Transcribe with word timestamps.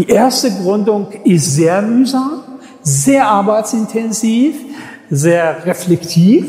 Die 0.00 0.08
erste 0.08 0.50
Gründung 0.50 1.12
ist 1.24 1.56
sehr 1.56 1.82
mühsam, 1.82 2.42
sehr 2.80 3.26
arbeitsintensiv, 3.26 4.54
sehr 5.10 5.66
reflektiv. 5.66 6.46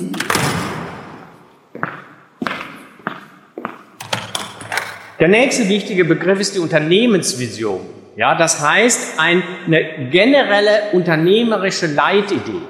Der 5.19 5.27
nächste 5.27 5.67
wichtige 5.67 6.05
Begriff 6.05 6.39
ist 6.39 6.55
die 6.55 6.59
Unternehmensvision. 6.59 7.81
Ja, 8.15 8.35
das 8.35 8.61
heißt 8.61 9.19
eine 9.19 9.43
generelle 10.09 10.83
unternehmerische 10.93 11.87
Leitidee. 11.87 12.61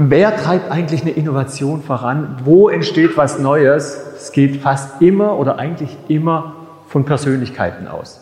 Wer 0.00 0.36
treibt 0.36 0.70
eigentlich 0.70 1.02
eine 1.02 1.10
Innovation 1.10 1.82
voran? 1.82 2.36
Wo 2.44 2.68
entsteht 2.68 3.16
was 3.16 3.40
Neues? 3.40 4.00
Es 4.16 4.30
geht 4.30 4.62
fast 4.62 5.02
immer 5.02 5.36
oder 5.36 5.58
eigentlich 5.58 5.96
immer 6.06 6.54
von 6.86 7.04
Persönlichkeiten 7.04 7.88
aus. 7.88 8.20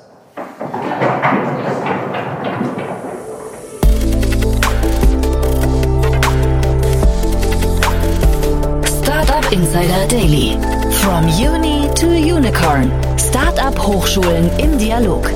Insider 9.50 10.06
Daily. 10.08 10.58
From 10.90 11.26
Uni 11.26 11.88
to 11.94 12.06
Unicorn. 12.06 12.90
Startup 13.18 13.78
Hochschulen 13.78 14.50
im 14.58 14.78
Dialog. 14.78 15.30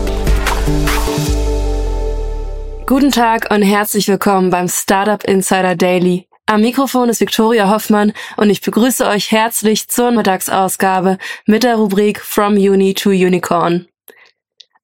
Guten 2.86 3.11
Tag 3.11 3.48
und 3.50 3.62
herzlich 3.62 4.09
willkommen 4.09 4.50
beim 4.50 4.69
Startup 4.69 5.22
Insider 5.25 5.77
Daily. 5.77 6.30
Am 6.50 6.62
Mikrofon 6.62 7.09
ist 7.09 7.20
Viktoria 7.20 7.70
Hoffmann 7.70 8.12
und 8.36 8.50
ich 8.50 8.60
begrüße 8.60 9.06
euch 9.06 9.30
herzlich 9.30 9.86
zur 9.86 10.10
Mittagsausgabe 10.10 11.16
mit 11.46 11.62
der 11.62 11.77
Rubrik 11.77 12.20
From 12.20 12.55
Uni 12.55 12.92
to 12.92 13.11
Unicorn. 13.11 13.86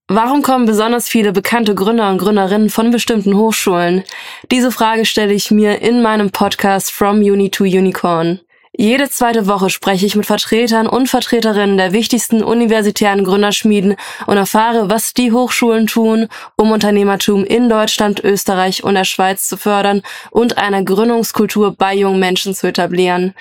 Warum 0.06 0.42
kommen 0.42 0.66
besonders 0.66 1.08
viele 1.08 1.32
bekannte 1.32 1.74
Gründer 1.74 2.08
und 2.08 2.18
Gründerinnen 2.18 2.70
von 2.70 2.92
bestimmten 2.92 3.36
Hochschulen? 3.36 4.04
Diese 4.52 4.70
Frage 4.70 5.04
stelle 5.04 5.34
ich 5.34 5.50
mir 5.50 5.82
in 5.82 6.02
meinem 6.02 6.30
Podcast 6.30 6.92
From 6.92 7.16
Uni 7.16 7.50
to 7.50 7.64
Unicorn. 7.64 8.38
Jede 8.78 9.08
zweite 9.08 9.46
Woche 9.46 9.70
spreche 9.70 10.05
ich 10.05 10.16
mit 10.16 10.27
Vertretern 10.27 10.86
und 10.86 11.08
Vertreterinnen 11.08 11.78
der 11.78 11.92
wichtigsten 11.92 12.44
universitären 12.44 13.24
Gründerschmieden 13.24 13.96
und 14.27 14.36
erfahre, 14.36 14.91
was 14.91 15.14
die 15.14 15.32
Hochschulen 15.32 15.86
tun, 15.86 16.28
um 16.56 16.72
Unternehmertum 16.72 17.47
in 17.47 17.70
Deutschland, 17.70 18.22
Österreich 18.22 18.84
und 18.84 18.92
der 18.92 19.04
Schweiz 19.04 19.48
zu 19.48 19.56
fördern 19.56 20.02
und 20.30 20.58
eine 20.58 20.84
Gründungskultur 20.84 21.74
bei 21.74 21.94
jungen 21.94 22.20
Menschen 22.20 22.54
zu 22.54 22.66
etablieren. 22.66 23.32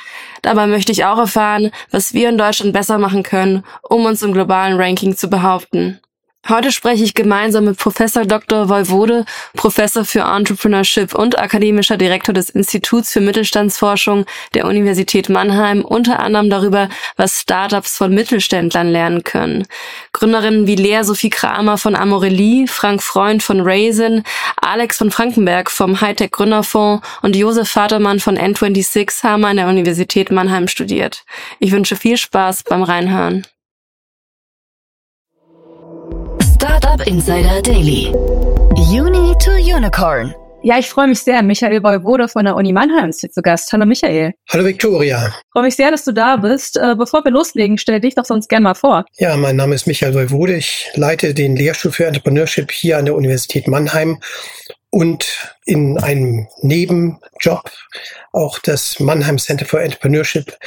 Dabei 0.42 0.68
möchte 0.68 0.94
ich 0.94 1.04
auch 1.04 1.18
erfahren, 1.18 1.72
was 1.92 2.14
wir 2.14 2.30
in 2.30 2.38
Deutschland 2.38 2.72
besser 2.72 2.98
machen 2.98 3.24
können, 3.24 3.66
um 3.82 4.06
uns 4.06 4.22
im 4.22 4.32
globalen 4.32 4.80
Ranking 4.80 5.18
zu 5.18 5.30
behaupten. 5.30 6.00
Heute 6.48 6.72
spreche 6.72 7.04
ich 7.04 7.16
gemeinsam 7.16 7.66
mit 7.66 7.80
Professor 7.80 8.24
Dr. 8.24 8.70
Voivode, 8.70 9.26
Professor 9.56 10.06
für 10.06 10.20
Entrepreneurship 10.20 11.16
und 11.16 11.40
akademischer 11.40 11.98
Direktor 11.98 12.36
des 12.36 12.52
Instituts 12.52 13.12
für 13.12 13.20
Mittelstandsforschung 13.20 14.28
der 14.54 14.66
Universität 14.66 15.28
Mannheim 15.28 15.84
unter 15.84 16.20
anderem 16.20 16.52
darüber, 16.52 16.88
was 17.18 17.42
Startups 17.42 17.98
von 17.98 18.14
Mittelständlern 18.14 18.88
lernen 18.88 19.24
können. 19.24 19.66
Gründerinnen 20.14 20.68
wie 20.68 20.76
Lea 20.76 21.02
Sophie 21.02 21.32
Kramer 21.32 21.80
von 21.80 21.96
Amorelie, 21.96 22.68
Frank 22.68 23.02
Freund 23.02 23.42
von 23.42 23.62
Raisin, 23.62 24.22
Alex 24.62 25.00
von 25.00 25.10
Frankenberg 25.10 25.72
vom 25.72 26.00
Hightech 26.00 26.30
Gründerfonds 26.30 27.04
und 27.24 27.36
Josef 27.36 27.70
Vatermann 27.70 28.20
von 28.20 28.38
N26 28.38 29.24
haben 29.24 29.46
an 29.46 29.58
der 29.58 29.68
Universität 29.68 30.30
Mannheim 30.30 30.68
studiert. 30.68 31.26
Ich 31.60 31.72
wünsche 31.72 31.96
viel 31.96 32.18
Spaß 32.18 32.66
beim 32.66 32.84
Reinhören. 32.84 33.48
Startup 36.76 37.08
Insider 37.08 37.62
Daily. 37.62 38.12
Uni 38.76 39.34
to 39.40 39.52
Unicorn. 39.52 40.36
Ja, 40.62 40.78
ich 40.78 40.90
freue 40.90 41.08
mich 41.08 41.20
sehr. 41.20 41.42
Michael 41.42 41.82
Voivode 41.82 42.28
von 42.28 42.44
der 42.44 42.58
Uni 42.58 42.74
Mannheim 42.74 43.12
ist 43.12 43.22
hier 43.22 43.32
zu 43.32 43.42
Gast. 43.42 43.72
Hallo 43.72 43.86
Michael. 43.86 44.34
Hallo 44.50 44.66
Viktoria. 44.66 45.28
Ich 45.28 45.52
freue 45.54 45.64
mich 45.64 45.76
sehr, 45.78 45.92
dass 45.92 46.04
du 46.04 46.12
da 46.12 46.36
bist. 46.36 46.76
Äh, 46.76 46.96
bevor 46.98 47.24
wir 47.24 47.32
loslegen, 47.32 47.78
stell 47.78 48.02
dich 48.02 48.16
doch 48.16 48.26
sonst 48.26 48.50
gerne 48.50 48.66
mal 48.66 48.74
vor. 48.74 49.06
Ja, 49.20 49.38
mein 49.38 49.56
Name 49.56 49.74
ist 49.74 49.88
Michael 49.88 50.16
Voivode. 50.16 50.56
Ich 50.56 50.90
leite 50.96 51.34
den 51.34 51.56
Lehrstuhl 51.56 51.94
für 51.94 52.08
Entrepreneurship 52.08 52.70
hier 52.74 52.98
an 52.98 53.06
der 53.06 53.16
Universität 53.16 53.70
Mannheim 53.70 54.20
und 54.90 55.56
in 55.66 55.98
einem 55.98 56.48
Nebenjob 56.62 57.72
auch 58.34 58.60
das 58.60 59.00
Mannheim 59.00 59.38
Center 59.38 59.66
for 59.66 59.80
Entrepreneurship 59.80 60.58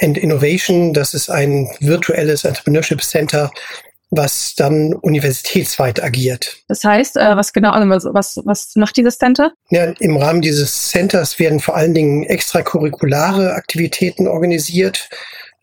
and 0.00 0.16
Innovation. 0.16 0.94
Das 0.94 1.12
ist 1.12 1.28
ein 1.28 1.68
virtuelles 1.80 2.44
Entrepreneurship 2.44 3.02
Center, 3.02 3.50
was 4.10 4.54
dann 4.56 4.94
universitätsweit 4.94 6.02
agiert. 6.02 6.56
Das 6.68 6.82
heißt, 6.82 7.16
äh, 7.16 7.36
was 7.36 7.52
genau, 7.52 7.70
also 7.70 8.12
was, 8.12 8.40
was 8.44 8.72
macht 8.74 8.96
dieses 8.96 9.18
Center? 9.18 9.52
Ja, 9.70 9.84
im 10.00 10.16
Rahmen 10.16 10.42
dieses 10.42 10.88
Centers 10.88 11.38
werden 11.38 11.60
vor 11.60 11.76
allen 11.76 11.94
Dingen 11.94 12.24
extracurriculare 12.24 13.54
Aktivitäten 13.54 14.26
organisiert, 14.26 15.08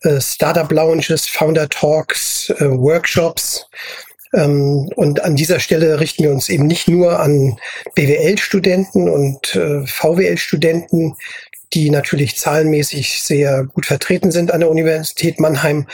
äh, 0.03 0.21
Startup 0.21 0.71
Lounges, 0.71 1.27
Founder 1.27 1.67
Talks, 1.67 2.49
äh, 2.49 2.69
Workshops. 2.69 3.65
Ähm, 4.33 4.89
und 4.95 5.23
an 5.23 5.35
dieser 5.35 5.59
Stelle 5.59 5.99
richten 5.99 6.23
wir 6.23 6.31
uns 6.31 6.49
eben 6.49 6.67
nicht 6.67 6.87
nur 6.87 7.19
an 7.19 7.57
BWL-Studenten 7.95 9.09
und 9.09 9.55
äh, 9.55 9.85
VWL-Studenten, 9.85 11.15
die 11.73 11.89
natürlich 11.89 12.37
zahlenmäßig 12.37 13.21
sehr 13.21 13.65
gut 13.65 13.85
vertreten 13.85 14.31
sind 14.31 14.51
an 14.53 14.61
der 14.61 14.69
Universität 14.69 15.39
Mannheim, 15.39 15.87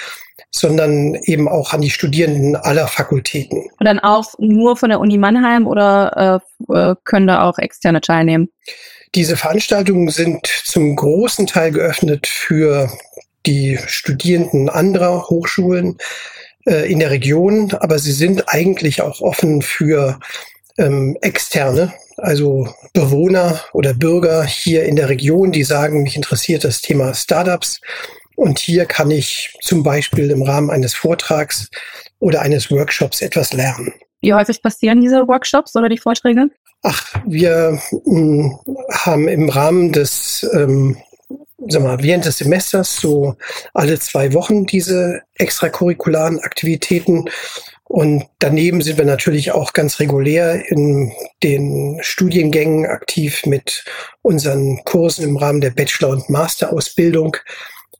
sondern 0.55 1.15
eben 1.23 1.47
auch 1.47 1.73
an 1.73 1.81
die 1.81 1.89
Studierenden 1.89 2.55
aller 2.55 2.87
Fakultäten. 2.87 3.69
Und 3.79 3.85
dann 3.85 3.99
auch 3.99 4.33
nur 4.37 4.77
von 4.77 4.89
der 4.89 4.99
Uni 4.99 5.17
Mannheim 5.17 5.67
oder 5.67 6.41
äh, 6.69 6.73
äh, 6.73 6.95
können 7.03 7.27
da 7.27 7.43
auch 7.43 7.57
Externe 7.57 8.01
teilnehmen? 8.01 8.49
Diese 9.15 9.35
Veranstaltungen 9.35 10.09
sind 10.09 10.47
zum 10.65 10.95
großen 10.95 11.47
Teil 11.47 11.71
geöffnet 11.71 12.27
für 12.27 12.89
die 13.45 13.79
Studierenden 13.85 14.69
anderer 14.69 15.27
Hochschulen 15.29 15.97
äh, 16.65 16.89
in 16.91 16.99
der 16.99 17.11
Region, 17.11 17.73
aber 17.79 17.99
sie 17.99 18.11
sind 18.11 18.45
eigentlich 18.47 19.01
auch 19.01 19.21
offen 19.21 19.61
für 19.61 20.19
ähm, 20.77 21.17
Externe, 21.21 21.93
also 22.17 22.67
Bewohner 22.93 23.59
oder 23.73 23.93
Bürger 23.93 24.43
hier 24.43 24.85
in 24.85 24.95
der 24.95 25.09
Region, 25.09 25.51
die 25.51 25.63
sagen, 25.63 26.03
mich 26.03 26.15
interessiert 26.15 26.63
das 26.63 26.81
Thema 26.81 27.13
Startups 27.13 27.81
und 28.35 28.59
hier 28.59 28.85
kann 28.85 29.11
ich 29.11 29.53
zum 29.61 29.83
Beispiel 29.83 30.31
im 30.31 30.41
Rahmen 30.41 30.69
eines 30.69 30.93
Vortrags 30.93 31.69
oder 32.19 32.41
eines 32.41 32.71
Workshops 32.71 33.21
etwas 33.21 33.53
lernen. 33.53 33.93
Wie 34.21 34.33
häufig 34.33 34.61
passieren 34.61 35.01
diese 35.01 35.27
Workshops 35.27 35.75
oder 35.75 35.89
die 35.89 35.97
Vorträge? 35.97 36.47
Ach, 36.81 37.13
wir 37.25 37.79
mh, 37.91 38.03
hm, 38.05 38.59
haben 38.91 39.27
im 39.27 39.49
Rahmen 39.49 39.91
des, 39.91 40.49
ähm, 40.53 40.97
sag 41.67 41.83
mal, 41.83 42.01
während 42.01 42.25
des 42.25 42.37
Semesters 42.37 42.95
so 42.95 43.35
alle 43.73 43.99
zwei 43.99 44.33
Wochen 44.33 44.65
diese 44.65 45.21
extracurricularen 45.35 46.39
Aktivitäten. 46.39 47.29
Und 47.85 48.25
daneben 48.39 48.81
sind 48.81 48.97
wir 48.97 49.05
natürlich 49.05 49.51
auch 49.51 49.73
ganz 49.73 49.99
regulär 49.99 50.69
in 50.69 51.11
den 51.43 51.99
Studiengängen 52.01 52.85
aktiv 52.85 53.45
mit 53.45 53.85
unseren 54.21 54.83
Kursen 54.83 55.25
im 55.25 55.37
Rahmen 55.37 55.61
der 55.61 55.71
Bachelor- 55.71 56.09
und 56.09 56.29
Masterausbildung. 56.29 57.37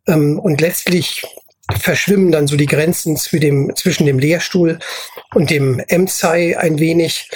Ähm, 0.08 0.40
und 0.40 0.62
letztlich 0.62 1.24
verschwimmen 1.80 2.32
dann 2.32 2.48
so 2.48 2.58
die 2.58 2.66
Grenzen 2.66 3.16
zwischen 3.18 3.42
dem, 3.42 3.76
zwischen 3.76 4.06
dem 4.06 4.20
Lehrstuhl 4.20 4.80
und 5.34 5.50
dem 5.50 5.82
MSCI 5.90 6.56
ein 6.56 6.80
wenig. 6.80 7.30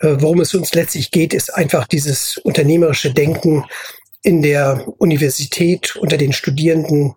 Äh, 0.00 0.16
worum 0.18 0.40
es 0.40 0.54
uns 0.54 0.74
letztlich 0.74 1.10
geht, 1.10 1.34
ist 1.34 1.54
einfach 1.54 1.86
dieses 1.86 2.38
unternehmerische 2.38 3.12
Denken 3.12 3.64
in 4.22 4.42
der 4.42 4.86
Universität 4.98 5.96
unter 5.96 6.16
den 6.16 6.32
Studierenden 6.32 7.14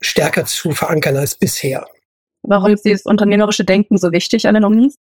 stärker 0.00 0.44
zu 0.44 0.72
verankern 0.72 1.16
als 1.16 1.34
bisher. 1.34 1.86
Warum 2.42 2.72
ist 2.72 2.84
dieses 2.84 3.02
unternehmerische 3.02 3.64
Denken 3.64 3.98
so 3.98 4.12
wichtig 4.12 4.46
an 4.46 4.54
den 4.54 4.64
Unis? 4.64 4.96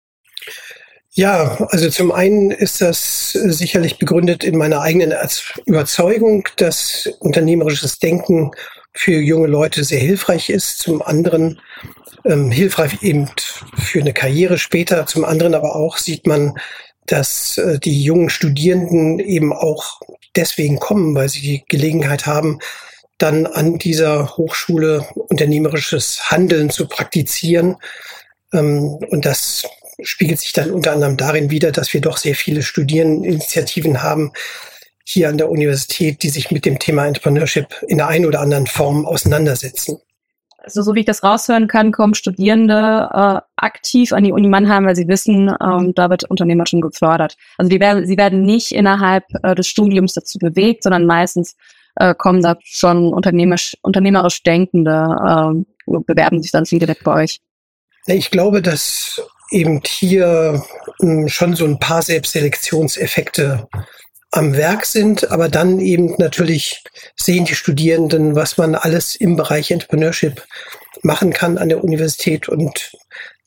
Ja, 1.12 1.68
also 1.70 1.90
zum 1.90 2.12
einen 2.12 2.50
ist 2.50 2.82
das 2.82 3.34
sicherlich 3.34 4.00
begründet 4.00 4.44
in 4.44 4.58
meiner 4.58 4.82
eigenen 4.82 5.14
Überzeugung, 5.66 6.48
dass 6.58 7.08
unternehmerisches 7.20 8.00
Denken 8.00 8.52
für 8.94 9.20
junge 9.20 9.48
Leute 9.48 9.84
sehr 9.84 10.00
hilfreich 10.00 10.50
ist, 10.50 10.80
zum 10.80 11.02
anderen 11.02 11.60
ähm, 12.26 12.52
hilfreich 12.52 13.02
eben 13.02 13.30
für 13.78 14.00
eine 14.00 14.14
Karriere 14.14 14.58
später, 14.58 15.06
zum 15.06 15.26
anderen 15.26 15.56
aber 15.56 15.76
auch 15.76 15.98
sieht 15.98 16.28
man, 16.28 16.54
dass 17.06 17.58
äh, 17.58 17.80
die 17.80 18.04
jungen 18.04 18.30
Studierenden 18.30 19.20
eben 19.20 19.52
auch 19.52 20.00
deswegen 20.36 20.80
kommen, 20.80 21.16
weil 21.16 21.30
sie 21.30 21.42
die 21.42 21.66
Gelegenheit 21.68 22.26
haben, 22.26 22.60
dann 23.18 23.46
an 23.46 23.78
dieser 23.78 24.38
Hochschule 24.38 25.08
unternehmerisches 25.16 26.32
Handeln 26.32 26.70
zu 26.70 26.88
praktizieren. 26.88 27.78
Ähm, 28.54 28.98
und 29.10 29.26
das 29.26 29.64
spiegelt 30.02 30.40
sich 30.40 30.54
dann 30.54 30.72
unter 30.72 30.92
anderem 30.92 31.18
darin 31.18 31.50
wider, 31.50 31.72
dass 31.72 31.94
wir 31.94 32.02
doch 32.02 32.18
sehr 32.18 32.36
viele 32.36 32.64
Studierendeninitiativen 32.64 34.02
haben, 34.02 34.34
hier 35.04 35.30
an 35.30 35.38
der 35.38 35.50
Universität, 35.50 36.24
die 36.24 36.30
sich 36.30 36.52
mit 36.52 36.66
dem 36.66 36.80
Thema 36.80 37.06
Entrepreneurship 37.06 37.68
in 37.88 37.98
der 37.98 38.08
einen 38.08 38.26
oder 38.26 38.42
anderen 38.42 38.68
Form 38.68 39.06
auseinandersetzen. 39.06 40.00
Also 40.64 40.82
so 40.82 40.96
wie 40.96 41.02
ich 41.02 41.06
das 41.06 41.24
raushören 41.24 41.68
kann, 41.68 41.92
kommen 41.92 42.14
Studierende 42.14 43.10
äh, 43.14 43.42
aktiv 43.58 44.14
an 44.14 44.24
die 44.24 44.32
Uni 44.32 44.48
Mannheim, 44.48 44.86
weil 44.86 44.96
sie 44.96 45.10
wissen, 45.10 45.54
ähm, 45.62 45.94
da 45.94 46.10
wird 46.10 46.24
Unternehmer 46.30 46.66
schon 46.66 46.80
gefördert. 46.80 47.36
Also 47.58 47.70
die 47.70 47.82
werden, 47.82 48.06
sie 48.08 48.18
werden 48.18 48.44
nicht 48.44 48.72
innerhalb 48.72 49.26
äh, 49.44 49.56
des 49.56 49.68
Studiums 49.68 50.14
dazu 50.14 50.40
bewegt, 50.40 50.84
sondern 50.84 51.06
meistens 51.06 51.58
äh, 51.96 52.16
kommen 52.16 52.42
da 52.42 52.56
schon 52.64 53.14
unternehmerisch, 53.14 53.76
unternehmerisch 53.82 54.42
Denkende, 54.44 55.64
äh, 55.86 56.00
bewerben 56.08 56.42
sich 56.42 56.52
dann 56.52 56.64
direkt 56.64 57.04
bei 57.04 57.24
euch. 57.24 57.42
Ich 58.06 58.32
glaube, 58.32 58.62
dass 58.62 59.22
eben 59.52 59.82
hier 59.86 60.64
mh, 61.00 61.12
hm, 61.12 61.28
schon 61.28 61.56
so 61.56 61.66
ein 61.66 61.80
paar 61.80 62.02
Selbstselektionseffekte 62.02 63.68
am 64.34 64.58
Werk 64.58 64.86
sind, 64.86 65.30
aber 65.30 65.48
dann 65.48 65.80
eben 65.80 66.16
natürlich 66.18 66.84
sehen 67.16 67.46
die 67.46 67.54
Studierenden, 67.54 68.36
was 68.36 68.58
man 68.58 68.74
alles 68.74 69.16
im 69.16 69.36
Bereich 69.36 69.70
Entrepreneurship 69.70 70.44
machen 71.04 71.34
kann 71.34 71.60
an 71.60 71.70
der 71.70 71.84
Universität 71.84 72.50
und 72.50 72.92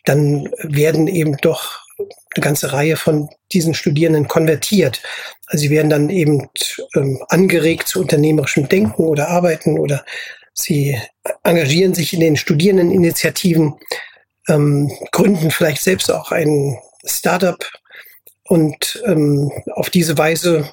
dann 0.05 0.49
werden 0.63 1.09
eben 1.09 1.37
doch 1.39 1.81
eine 1.99 2.45
ganze 2.45 2.73
Reihe 2.73 2.97
von 2.97 3.29
diesen 3.53 3.75
Studierenden 3.75 4.29
konvertiert. 4.29 5.03
Also 5.47 5.63
sie 5.63 5.71
werden 5.71 5.91
dann 5.91 6.09
eben 6.09 6.51
ähm, 6.95 7.21
angeregt 7.31 7.89
zu 7.89 8.01
unternehmerischem 8.01 8.69
Denken 8.69 9.03
oder 9.07 9.29
Arbeiten 9.29 9.81
oder 9.81 10.05
sie 10.53 11.01
engagieren 11.43 11.95
sich 11.95 12.13
in 12.13 12.21
den 12.21 12.37
Studierendeninitiativen, 12.37 13.75
ähm, 14.49 14.93
gründen 15.11 15.51
vielleicht 15.51 15.83
selbst 15.83 16.13
auch 16.13 16.31
ein 16.31 16.79
Startup 17.05 17.59
und 18.49 19.03
ähm, 19.07 19.51
auf 19.75 19.91
diese 19.91 20.17
Weise 20.19 20.73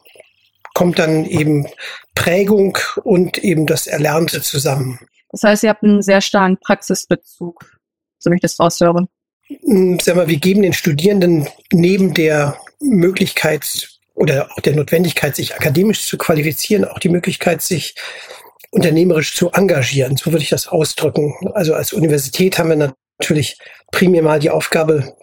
kommt 0.73 0.99
dann 0.99 1.25
eben 1.25 1.67
Prägung 2.15 2.77
und 3.03 3.37
eben 3.37 3.65
das 3.65 3.87
Erlernte 3.87 4.41
zusammen. 4.41 4.99
Das 5.31 5.43
heißt, 5.43 5.63
ihr 5.63 5.69
habt 5.69 5.83
einen 5.83 6.01
sehr 6.01 6.21
starken 6.21 6.57
Praxisbezug, 6.57 7.79
so 8.19 8.31
wie 8.31 8.35
ich 8.35 8.41
das 8.41 8.59
raushöre. 8.59 9.07
Hm, 9.65 9.99
sag 9.99 10.15
mal, 10.15 10.27
wir 10.27 10.37
geben 10.37 10.61
den 10.61 10.73
Studierenden 10.73 11.47
neben 11.71 12.13
der 12.13 12.57
Möglichkeit 12.79 13.89
oder 14.15 14.51
auch 14.51 14.59
der 14.61 14.75
Notwendigkeit, 14.75 15.35
sich 15.35 15.55
akademisch 15.55 16.05
zu 16.05 16.17
qualifizieren, 16.17 16.85
auch 16.85 16.99
die 16.99 17.09
Möglichkeit, 17.09 17.61
sich 17.61 17.95
unternehmerisch 18.71 19.35
zu 19.35 19.51
engagieren. 19.51 20.17
So 20.17 20.31
würde 20.31 20.43
ich 20.43 20.49
das 20.49 20.67
ausdrücken. 20.67 21.33
Also 21.53 21.73
als 21.73 21.93
Universität 21.93 22.57
haben 22.57 22.69
wir 22.69 22.93
natürlich 23.19 23.57
primär 23.91 24.23
mal 24.23 24.39
die 24.39 24.49
Aufgabe, 24.49 25.15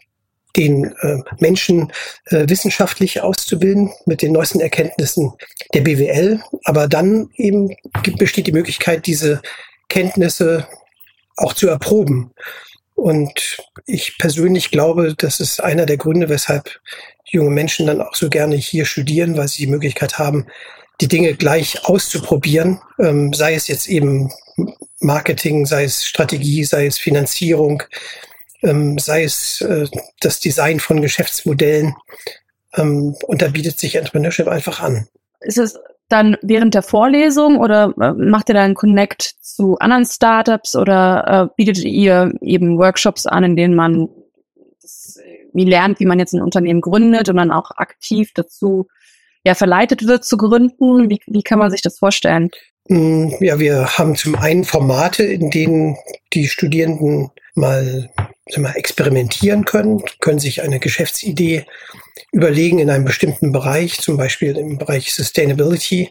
den 0.56 0.84
äh, 1.00 1.18
Menschen 1.38 1.92
äh, 2.26 2.48
wissenschaftlich 2.48 3.20
auszubilden 3.20 3.90
mit 4.06 4.22
den 4.22 4.32
neuesten 4.32 4.60
Erkenntnissen 4.60 5.32
der 5.74 5.82
BWL. 5.82 6.40
Aber 6.64 6.88
dann 6.88 7.30
eben 7.36 7.76
gibt, 8.02 8.18
besteht 8.18 8.46
die 8.46 8.52
Möglichkeit, 8.52 9.06
diese 9.06 9.40
Kenntnisse 9.88 10.66
auch 11.36 11.52
zu 11.52 11.68
erproben. 11.68 12.32
Und 12.94 13.58
ich 13.86 14.18
persönlich 14.18 14.70
glaube, 14.70 15.14
das 15.16 15.40
ist 15.40 15.62
einer 15.62 15.86
der 15.86 15.96
Gründe, 15.96 16.28
weshalb 16.28 16.80
junge 17.24 17.50
Menschen 17.50 17.86
dann 17.86 18.00
auch 18.00 18.14
so 18.14 18.28
gerne 18.28 18.56
hier 18.56 18.84
studieren, 18.84 19.36
weil 19.36 19.48
sie 19.48 19.64
die 19.64 19.70
Möglichkeit 19.70 20.18
haben, 20.18 20.46
die 21.00 21.08
Dinge 21.08 21.34
gleich 21.34 21.84
auszuprobieren, 21.84 22.80
ähm, 22.98 23.32
sei 23.32 23.54
es 23.54 23.68
jetzt 23.68 23.88
eben 23.88 24.30
Marketing, 24.98 25.64
sei 25.64 25.84
es 25.84 26.04
Strategie, 26.04 26.64
sei 26.64 26.86
es 26.86 26.98
Finanzierung, 26.98 27.82
ähm, 28.62 28.98
sei 28.98 29.24
es 29.24 29.60
äh, 29.60 29.86
das 30.20 30.40
Design 30.40 30.80
von 30.80 31.00
Geschäftsmodellen. 31.00 31.94
Ähm, 32.74 33.16
und 33.26 33.42
da 33.42 33.48
bietet 33.48 33.78
sich 33.78 33.96
Entrepreneurship 33.96 34.48
einfach 34.48 34.80
an. 34.80 35.08
Ist 35.40 35.58
es 35.58 35.78
dann 36.08 36.36
während 36.42 36.74
der 36.74 36.82
Vorlesung 36.82 37.58
oder 37.58 37.94
äh, 38.00 38.12
macht 38.12 38.48
ihr 38.48 38.54
da 38.54 38.62
einen 38.62 38.74
Connect 38.74 39.22
zu 39.40 39.78
anderen 39.78 40.04
Startups 40.04 40.76
oder 40.76 41.50
äh, 41.50 41.54
bietet 41.56 41.78
ihr 41.84 42.32
eben 42.42 42.78
Workshops 42.78 43.26
an, 43.26 43.44
in 43.44 43.56
denen 43.56 43.74
man 43.74 44.08
das, 44.82 45.18
wie 45.52 45.64
lernt, 45.64 46.00
wie 46.00 46.06
man 46.06 46.18
jetzt 46.18 46.32
ein 46.32 46.42
Unternehmen 46.42 46.80
gründet 46.80 47.28
und 47.28 47.36
dann 47.36 47.52
auch 47.52 47.70
aktiv 47.72 48.32
dazu 48.34 48.88
ja, 49.44 49.54
verleitet 49.54 50.06
wird 50.06 50.24
zu 50.24 50.36
gründen? 50.36 51.08
Wie, 51.08 51.20
wie 51.26 51.42
kann 51.42 51.58
man 51.58 51.70
sich 51.70 51.82
das 51.82 51.98
vorstellen? 51.98 52.50
Mm, 52.88 53.28
ja, 53.40 53.58
wir 53.58 53.98
haben 53.98 54.16
zum 54.16 54.34
einen 54.36 54.64
Formate, 54.64 55.22
in 55.22 55.50
denen 55.50 55.96
die 56.32 56.48
Studierenden 56.48 57.30
mal, 57.54 58.10
mal 58.58 58.74
experimentieren 58.74 59.64
können, 59.64 60.02
können 60.20 60.38
sich 60.38 60.62
eine 60.62 60.80
Geschäftsidee 60.80 61.66
überlegen 62.32 62.78
in 62.78 62.90
einem 62.90 63.04
bestimmten 63.04 63.52
Bereich, 63.52 64.00
zum 64.00 64.16
Beispiel 64.16 64.56
im 64.56 64.78
Bereich 64.78 65.12
Sustainability. 65.12 66.10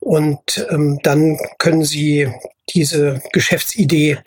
Und 0.00 0.66
ähm, 0.70 1.00
dann 1.02 1.38
können 1.58 1.84
sie 1.84 2.32
diese 2.70 3.22
Geschäftsidee 3.32 4.18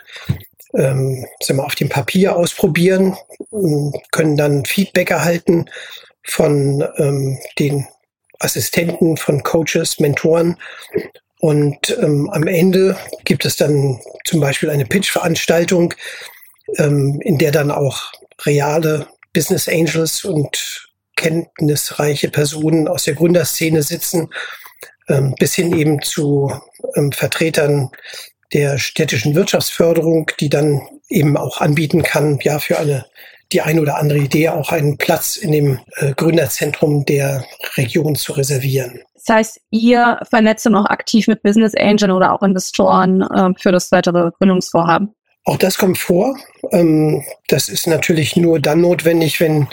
ähm, 0.74 1.26
sagen 1.42 1.60
wir, 1.60 1.66
auf 1.66 1.76
dem 1.76 1.90
Papier 1.90 2.36
ausprobieren, 2.36 3.16
können 4.12 4.38
dann 4.38 4.66
Feedback 4.66 5.12
erhalten 5.12 5.70
von 6.24 6.84
ähm, 6.98 7.40
den 7.60 7.88
Assistenten, 8.40 9.18
von 9.18 9.44
Coaches, 9.44 10.00
Mentoren. 10.00 10.58
Und 11.40 11.98
ähm, 12.02 12.30
am 12.32 12.48
Ende 12.48 12.96
gibt 13.26 13.46
es 13.46 13.56
dann 13.56 14.00
zum 14.26 14.40
Beispiel 14.40 14.70
eine 14.70 14.86
Pitch-Veranstaltung, 14.86 15.94
ähm, 16.78 17.20
in 17.22 17.38
der 17.38 17.52
dann 17.52 17.72
auch 17.72 18.12
reale 18.46 19.08
Business 19.34 19.68
Angels 19.68 20.24
und 20.26 20.88
kenntnisreiche 21.16 22.30
Personen 22.30 22.88
aus 22.88 23.04
der 23.04 23.16
Gründerszene 23.16 23.84
sitzen, 23.84 24.30
ähm, 25.08 25.36
bis 25.40 25.56
hin 25.56 25.78
eben 25.78 26.02
zu 26.02 26.52
ähm, 26.96 27.12
Vertretern 27.12 27.92
der 28.54 28.78
städtischen 28.78 29.36
Wirtschaftsförderung, 29.36 30.32
die 30.40 30.50
dann 30.50 30.82
eben 31.10 31.38
auch 31.38 31.62
anbieten 31.62 32.04
kann, 32.04 32.40
ja, 32.44 32.60
für 32.60 32.80
eine 32.80 33.06
die 33.52 33.62
eine 33.62 33.82
oder 33.82 33.98
andere 33.98 34.20
Idee 34.20 34.50
auch 34.50 34.72
einen 34.72 34.98
Platz 34.98 35.36
in 35.36 35.52
dem 35.52 35.80
äh, 35.98 36.14
Gründerzentrum 36.14 37.06
der 37.06 37.44
Region 37.76 38.16
zu 38.16 38.34
reservieren. 38.34 39.02
Das 39.14 39.36
heißt, 39.36 39.62
ihr 39.72 40.20
vernetzt 40.30 40.66
dann 40.66 40.76
auch 40.76 40.86
aktiv 40.86 41.28
mit 41.28 41.44
Business 41.44 41.74
Angel 41.76 42.12
oder 42.12 42.34
auch 42.34 42.42
Investoren 42.42 43.22
äh, 43.22 43.50
für 43.60 43.72
das 43.72 43.92
weitere 43.92 44.32
Gründungsvorhaben? 44.38 45.14
Auch 45.44 45.58
das 45.58 45.78
kommt 45.78 45.98
vor. 45.98 46.38
Ähm, 46.72 47.24
das 47.48 47.70
ist 47.70 47.88
natürlich 47.88 48.36
nur 48.36 48.60
dann 48.60 48.82
notwendig, 48.82 49.40
wenn 49.40 49.68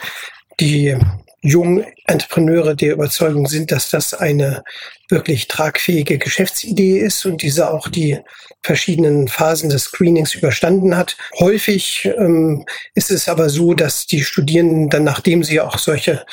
die 0.61 0.97
jungen 1.41 1.85
Entrepreneure 2.07 2.75
der 2.75 2.95
Überzeugung 2.95 3.47
sind, 3.47 3.71
dass 3.71 3.91
das 3.91 4.13
eine 4.13 4.65
wirklich 5.09 5.47
tragfähige 5.47 6.19
Geschäftsidee 6.19 6.99
ist 6.99 7.25
und 7.25 7.43
diese 7.43 7.71
auch 7.71 7.89
die 7.89 8.19
verschiedenen 8.63 9.29
Phasen 9.29 9.71
des 9.71 9.85
Screenings 9.85 10.35
überstanden 10.35 10.97
hat. 10.97 11.17
Häufig 11.39 12.11
ähm, 12.19 12.65
ist 12.95 13.11
es 13.11 13.29
aber 13.29 13.49
so, 13.51 13.73
dass 13.75 14.07
die 14.07 14.23
Studierenden 14.25 14.91
dann, 14.91 15.05
nachdem 15.05 15.45
sie 15.45 15.61
auch 15.61 15.79
solche, 15.79 16.27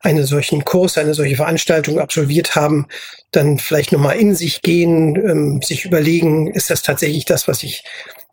einen 0.00 0.24
solchen 0.24 0.64
Kurs, 0.64 0.96
eine 0.96 1.14
solche 1.14 1.36
Veranstaltung 1.36 1.98
absolviert 1.98 2.54
haben, 2.54 2.86
dann 3.32 3.58
vielleicht 3.58 3.90
nochmal 3.92 4.16
in 4.16 4.34
sich 4.34 4.62
gehen, 4.62 5.16
ähm, 5.16 5.60
sich 5.62 5.84
überlegen, 5.84 6.52
ist 6.52 6.70
das 6.70 6.82
tatsächlich 6.82 7.24
das, 7.24 7.48
was 7.48 7.64
ich 7.64 7.84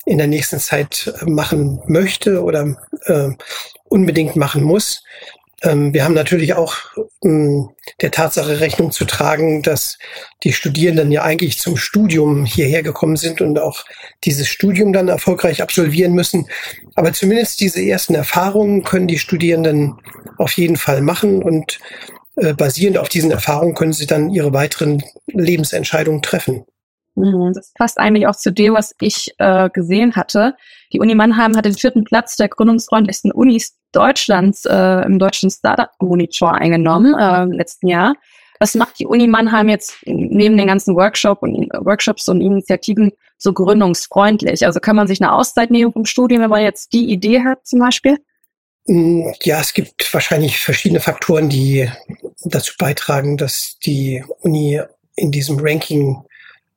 in 0.09 0.17
der 0.17 0.27
nächsten 0.27 0.59
Zeit 0.59 1.13
machen 1.27 1.81
möchte 1.85 2.41
oder 2.41 2.75
äh, 3.05 3.29
unbedingt 3.89 4.35
machen 4.35 4.63
muss. 4.63 5.03
Ähm, 5.61 5.93
wir 5.93 6.03
haben 6.03 6.15
natürlich 6.15 6.55
auch 6.55 6.77
ähm, 7.23 7.69
der 8.01 8.09
Tatsache 8.09 8.59
Rechnung 8.59 8.91
zu 8.91 9.05
tragen, 9.05 9.61
dass 9.61 9.99
die 10.43 10.51
Studierenden 10.51 11.11
ja 11.11 11.21
eigentlich 11.21 11.59
zum 11.59 11.77
Studium 11.77 12.43
hierher 12.43 12.81
gekommen 12.81 13.17
sind 13.17 13.39
und 13.39 13.59
auch 13.59 13.85
dieses 14.23 14.47
Studium 14.47 14.93
dann 14.93 15.09
erfolgreich 15.09 15.61
absolvieren 15.61 16.13
müssen. 16.13 16.47
Aber 16.95 17.13
zumindest 17.13 17.59
diese 17.59 17.79
ersten 17.79 18.15
Erfahrungen 18.15 18.83
können 18.83 19.07
die 19.07 19.19
Studierenden 19.19 19.95
auf 20.37 20.53
jeden 20.53 20.77
Fall 20.77 21.01
machen 21.01 21.43
und 21.43 21.77
äh, 22.37 22.55
basierend 22.55 22.97
auf 22.97 23.09
diesen 23.09 23.29
Erfahrungen 23.29 23.75
können 23.75 23.93
sie 23.93 24.07
dann 24.07 24.31
ihre 24.31 24.53
weiteren 24.53 25.03
Lebensentscheidungen 25.27 26.23
treffen. 26.23 26.65
Mhm, 27.19 27.51
das 27.53 27.73
passt 27.73 27.99
eigentlich 27.99 28.27
auch 28.27 28.35
zu 28.35 28.51
dem, 28.51 28.75
was 28.75 28.95
ich 29.01 29.33
äh, 29.39 29.69
gesehen 29.69 30.15
hatte. 30.15 30.55
Die 30.93 30.99
Uni 30.99 31.15
Mannheim 31.15 31.55
hat 31.57 31.65
den 31.65 31.73
vierten 31.73 32.05
Platz 32.05 32.38
der 32.38 32.47
gründungsfreundlichsten 32.47 33.31
Unis 33.31 33.75
Deutschlands 33.91 34.65
äh, 34.65 35.05
im 35.05 35.19
deutschen 35.19 35.49
Startup 35.49 35.89
Monitor 35.99 36.53
eingenommen 36.53 37.13
äh, 37.19 37.43
im 37.43 37.51
letzten 37.51 37.88
Jahr. 37.88 38.15
Was 38.59 38.75
macht 38.75 38.99
die 38.99 39.05
Uni 39.05 39.27
Mannheim 39.27 39.69
jetzt 39.69 39.95
neben 40.05 40.57
den 40.57 40.67
ganzen 40.67 40.95
Workshop 40.95 41.41
und, 41.41 41.69
Workshops 41.73 42.27
und 42.29 42.41
Initiativen 42.41 43.11
so 43.38 43.53
gründungsfreundlich? 43.53 44.65
Also 44.65 44.79
kann 44.79 44.95
man 44.95 45.07
sich 45.07 45.21
eine 45.21 45.33
Auszeit 45.33 45.71
nehmen 45.71 45.91
vom 45.91 46.05
Studium, 46.05 46.41
wenn 46.41 46.49
man 46.49 46.61
jetzt 46.61 46.93
die 46.93 47.09
Idee 47.09 47.41
hat 47.43 47.65
zum 47.65 47.79
Beispiel? 47.79 48.17
Mm, 48.85 49.31
ja, 49.43 49.59
es 49.59 49.73
gibt 49.73 50.13
wahrscheinlich 50.13 50.59
verschiedene 50.59 50.99
Faktoren, 50.99 51.49
die 51.49 51.89
dazu 52.43 52.73
beitragen, 52.77 53.38
dass 53.38 53.77
die 53.83 54.23
Uni 54.41 54.81
in 55.15 55.31
diesem 55.31 55.59
Ranking 55.59 56.23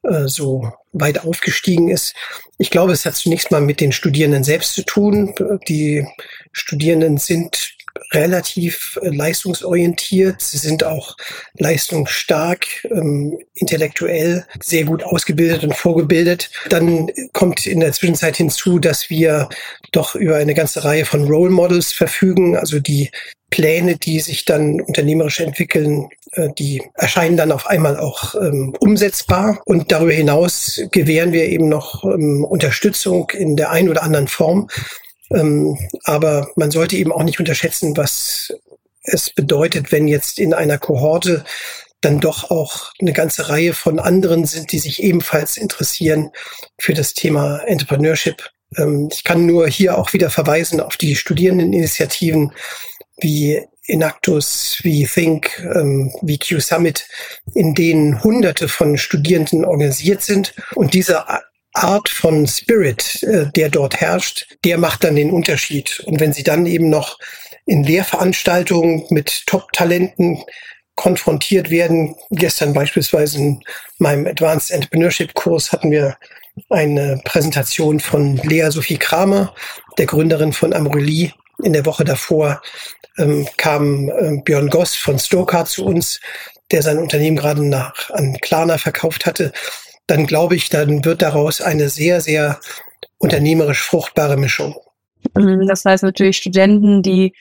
äh, 0.03 0.27
so 0.27 0.73
weit 0.93 1.25
aufgestiegen 1.25 1.89
ist. 1.89 2.15
Ich 2.59 2.71
glaube, 2.71 2.93
es 2.93 3.07
hat 3.07 3.17
zunächst 3.17 3.51
mal 3.51 3.61
mit 3.61 3.81
den 3.81 3.93
Studierenden 3.93 4.45
selbst 4.45 4.75
zu 4.75 4.85
tun. 4.85 5.35
Die 5.69 6.07
Studierenden 6.53 7.19
sind 7.19 7.77
relativ 8.11 8.99
äh, 9.03 9.09
leistungsorientiert. 9.09 10.41
Sie 10.41 10.59
sind 10.59 10.85
auch 10.85 11.17
leistungsstark, 11.59 12.67
ähm, 12.91 13.39
intellektuell 13.55 14.47
sehr 14.63 14.85
gut 14.85 15.03
ausgebildet 15.05 15.65
und 15.65 15.75
vorgebildet. 15.75 16.51
Dann 16.69 17.11
kommt 17.33 17.67
in 17.67 17.81
der 17.81 17.93
Zwischenzeit 17.93 18.37
hinzu, 18.37 18.79
dass 18.79 19.11
wir 19.11 19.49
doch 19.93 20.15
über 20.15 20.37
eine 20.37 20.55
ganze 20.55 20.85
Reihe 20.85 21.05
von 21.05 21.27
Role 21.27 21.51
Models 21.51 21.93
verfügen, 21.93 22.57
also 22.57 22.81
die 22.81 23.11
Pläne, 23.53 23.97
die 23.97 24.19
sich 24.19 24.45
dann 24.47 24.81
unternehmerisch 24.81 25.41
entwickeln, 25.41 26.09
äh, 26.33 26.49
die 26.59 26.83
erscheinen 26.95 27.37
dann 27.37 27.53
auf 27.53 27.67
einmal 27.67 27.99
auch 27.99 28.35
ähm, 28.35 28.75
umsetzbar. 28.81 29.61
Und 29.67 29.93
darüber 29.93 30.13
hinaus 30.13 30.81
gewähren 30.91 31.33
wir 31.33 31.45
eben 31.45 31.69
noch 31.69 32.03
ähm, 32.05 32.45
Unterstützung 32.45 33.31
in 33.31 33.57
der 33.57 33.71
einen 33.71 33.91
oder 33.91 34.03
anderen 34.03 34.27
Form. 34.27 34.69
Ähm, 35.35 35.79
aber 36.05 36.51
man 36.57 36.71
sollte 36.71 36.97
eben 36.97 37.13
auch 37.13 37.23
nicht 37.23 37.39
unterschätzen, 37.39 37.97
was 37.97 38.53
es 39.05 39.31
bedeutet, 39.31 39.93
wenn 39.93 40.09
jetzt 40.09 40.39
in 40.39 40.55
einer 40.55 40.79
Kohorte 40.79 41.45
dann 42.01 42.21
doch 42.21 42.51
auch 42.51 42.93
eine 43.01 43.13
ganze 43.13 43.49
Reihe 43.49 43.75
von 43.75 43.99
anderen 43.99 44.45
sind, 44.45 44.73
die 44.73 44.79
sich 44.79 45.03
ebenfalls 45.03 45.57
interessieren 45.57 46.31
für 46.79 46.95
das 46.95 47.15
Thema 47.15 47.59
Entrepreneurship. 47.59 48.51
Ähm, 48.77 49.09
ich 49.13 49.25
kann 49.25 49.47
nur 49.47 49.69
hier 49.69 49.99
auch 49.99 50.13
wieder 50.13 50.31
verweisen 50.31 50.81
auf 50.81 50.97
die 50.97 51.17
Studierendeninitiativen, 51.17 52.53
wie 53.19 53.63
Inactus, 53.87 54.79
wie 54.83 55.07
Think, 55.07 55.59
ähm, 55.75 56.13
wie 56.23 56.39
Q 56.39 56.61
Summit, 56.61 57.07
in 57.55 57.75
denen 57.75 58.23
Hunderte 58.23 58.69
von 58.69 58.97
Studierenden 58.97 59.65
organisiert 59.65 60.23
sind. 60.23 60.55
Und 60.75 60.95
diese 60.95 61.25
Art 61.73 62.09
von 62.09 62.47
Spirit, 62.47 63.23
äh, 63.23 63.47
der 63.55 63.69
dort 63.69 64.01
herrscht, 64.01 64.47
der 64.65 64.79
macht 64.79 65.05
dann 65.05 65.17
den 65.17 65.31
Unterschied. 65.31 66.01
Und 66.07 66.21
wenn 66.21 66.33
Sie 66.33 66.43
dann 66.43 66.67
eben 66.67 66.91
noch 66.91 67.19
in 67.67 67.85
Lehrveranstaltungen 67.85 69.05
mit 69.11 69.47
Top-Talenten 69.47 70.43
konfrontiert 70.97 71.71
werden, 71.71 72.15
gestern 72.31 72.75
beispielsweise 72.75 73.39
in 73.39 73.61
meinem 73.99 74.27
Advanced 74.27 74.71
Entrepreneurship 74.71 75.35
Kurs 75.35 75.73
hatten 75.73 75.91
wir 75.91 76.17
eine 76.69 77.21
Präsentation 77.25 78.01
von 78.01 78.37
Lea 78.37 78.69
Sophie 78.71 78.99
Kramer, 78.99 79.55
der 79.97 80.07
Gründerin 80.07 80.53
von 80.53 80.75
Amorelie. 80.75 81.33
In 81.63 81.73
der 81.73 81.87
Woche 81.87 82.05
davor 82.05 82.61
ähm, 83.19 83.47
kam 83.57 84.09
äh, 84.09 84.43
Björn 84.45 84.69
Goss 84.69 84.95
von 84.97 85.19
Stokart 85.19 85.69
zu 85.69 85.85
uns, 85.85 86.21
der 86.71 86.83
sein 86.83 86.99
Unternehmen 86.99 87.37
gerade 87.37 87.65
nach, 87.65 88.11
an 88.11 88.37
Klarna 88.41 88.79
verkauft 88.79 89.27
hatte, 89.27 89.53
dann 90.07 90.27
glaube 90.27 90.57
ich, 90.57 90.69
dann 90.69 91.05
wird 91.05 91.23
daraus 91.23 91.61
eine 91.61 91.89
sehr, 91.89 92.21
sehr 92.21 92.61
unternehmerisch 93.19 93.83
fruchtbare 93.83 94.37
Mischung. 94.37 94.77
Mhm, 95.35 95.67
das 95.67 95.85
heißt 95.85 96.03
natürlich 96.03 96.37
Studenten, 96.37 97.03
die 97.03 97.33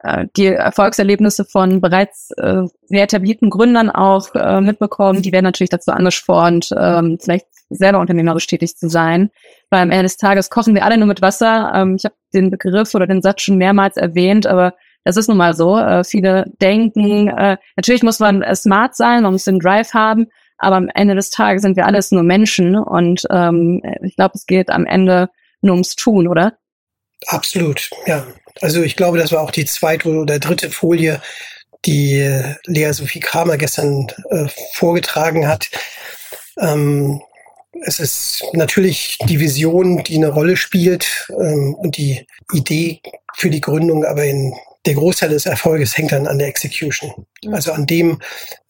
äh, 0.00 0.26
die 0.36 0.46
Erfolgserlebnisse 0.46 1.44
von 1.44 1.80
bereits 1.80 2.30
äh, 2.36 2.62
sehr 2.84 3.04
etablierten 3.04 3.50
Gründern 3.50 3.90
auch 3.90 4.34
äh, 4.34 4.60
mitbekommen, 4.60 5.22
die 5.22 5.32
werden 5.32 5.44
natürlich 5.44 5.70
dazu 5.70 5.90
angespornt, 5.90 6.70
ähm, 6.78 7.18
vielleicht 7.20 7.46
selber 7.70 7.98
unternehmerisch 7.98 8.46
tätig 8.46 8.76
zu 8.76 8.88
sein. 8.88 9.30
Weil 9.70 9.82
am 9.82 9.90
Ende 9.90 10.04
des 10.04 10.18
Tages 10.18 10.50
kochen 10.50 10.74
wir 10.74 10.84
alle 10.84 10.98
nur 10.98 11.08
mit 11.08 11.22
Wasser. 11.22 11.72
Ähm, 11.74 11.96
ich 11.96 12.04
habe 12.04 12.14
den 12.34 12.50
Begriff 12.50 12.94
oder 12.94 13.06
den 13.06 13.22
Satz 13.22 13.42
schon 13.42 13.56
mehrmals 13.56 13.96
erwähnt, 13.96 14.46
aber 14.46 14.74
das 15.04 15.16
ist 15.16 15.28
nun 15.28 15.36
mal 15.36 15.54
so. 15.54 15.80
Viele 16.04 16.50
denken, 16.60 17.26
natürlich 17.76 18.02
muss 18.02 18.18
man 18.18 18.44
smart 18.56 18.96
sein, 18.96 19.22
man 19.22 19.30
muss 19.30 19.44
den 19.44 19.60
Drive 19.60 19.94
haben, 19.94 20.26
aber 20.58 20.76
am 20.76 20.88
Ende 20.94 21.14
des 21.14 21.30
Tages 21.30 21.62
sind 21.62 21.76
wir 21.76 21.86
alles 21.86 22.10
nur 22.12 22.22
Menschen 22.22 22.76
und 22.76 23.26
ähm, 23.30 23.82
ich 24.02 24.16
glaube, 24.16 24.32
es 24.34 24.46
geht 24.46 24.70
am 24.70 24.86
Ende 24.86 25.28
nur 25.60 25.74
ums 25.74 25.96
Tun, 25.96 26.28
oder? 26.28 26.58
Absolut, 27.26 27.90
ja. 28.06 28.26
Also 28.60 28.82
ich 28.82 28.96
glaube, 28.96 29.18
das 29.18 29.32
war 29.32 29.42
auch 29.42 29.50
die 29.50 29.64
zweite 29.64 30.08
oder 30.08 30.38
dritte 30.38 30.70
Folie, 30.70 31.20
die 31.84 32.20
äh, 32.20 32.54
Lea 32.64 32.92
Sophie 32.92 33.20
Kramer 33.20 33.56
gestern 33.58 34.06
äh, 34.30 34.46
vorgetragen 34.72 35.46
hat. 35.46 35.68
Ähm, 36.58 37.20
es 37.84 38.00
ist 38.00 38.44
natürlich 38.52 39.18
die 39.28 39.40
Vision, 39.40 40.02
die 40.04 40.16
eine 40.16 40.30
Rolle 40.30 40.56
spielt 40.56 41.28
ähm, 41.38 41.74
und 41.74 41.96
die 41.96 42.26
Idee 42.52 43.00
für 43.34 43.50
die 43.50 43.60
Gründung, 43.60 44.04
aber 44.04 44.24
in 44.24 44.54
der 44.86 44.94
Großteil 44.94 45.30
des 45.30 45.46
Erfolges 45.46 45.96
hängt 45.96 46.12
dann 46.12 46.26
an 46.26 46.38
der 46.38 46.48
Execution. 46.48 47.26
Mhm. 47.44 47.54
Also 47.54 47.72
an 47.72 47.86
dem, 47.86 48.20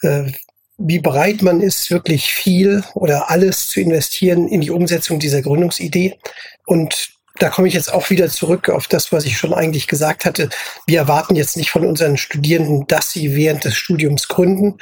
äh, 0.02 0.32
wie 0.78 0.98
bereit 0.98 1.42
man 1.42 1.60
ist, 1.60 1.90
wirklich 1.90 2.32
viel 2.32 2.84
oder 2.94 3.30
alles 3.30 3.68
zu 3.68 3.80
investieren 3.80 4.48
in 4.48 4.60
die 4.60 4.70
Umsetzung 4.70 5.18
dieser 5.18 5.42
Gründungsidee. 5.42 6.18
Und 6.66 7.10
da 7.38 7.48
komme 7.48 7.68
ich 7.68 7.74
jetzt 7.74 7.92
auch 7.92 8.10
wieder 8.10 8.28
zurück 8.28 8.68
auf 8.68 8.86
das, 8.88 9.12
was 9.12 9.24
ich 9.24 9.36
schon 9.38 9.54
eigentlich 9.54 9.88
gesagt 9.88 10.24
hatte. 10.24 10.48
Wir 10.86 11.00
erwarten 11.00 11.36
jetzt 11.36 11.56
nicht 11.56 11.70
von 11.70 11.86
unseren 11.86 12.16
Studierenden, 12.16 12.86
dass 12.86 13.10
sie 13.10 13.34
während 13.34 13.64
des 13.64 13.76
Studiums 13.76 14.28
gründen. 14.28 14.78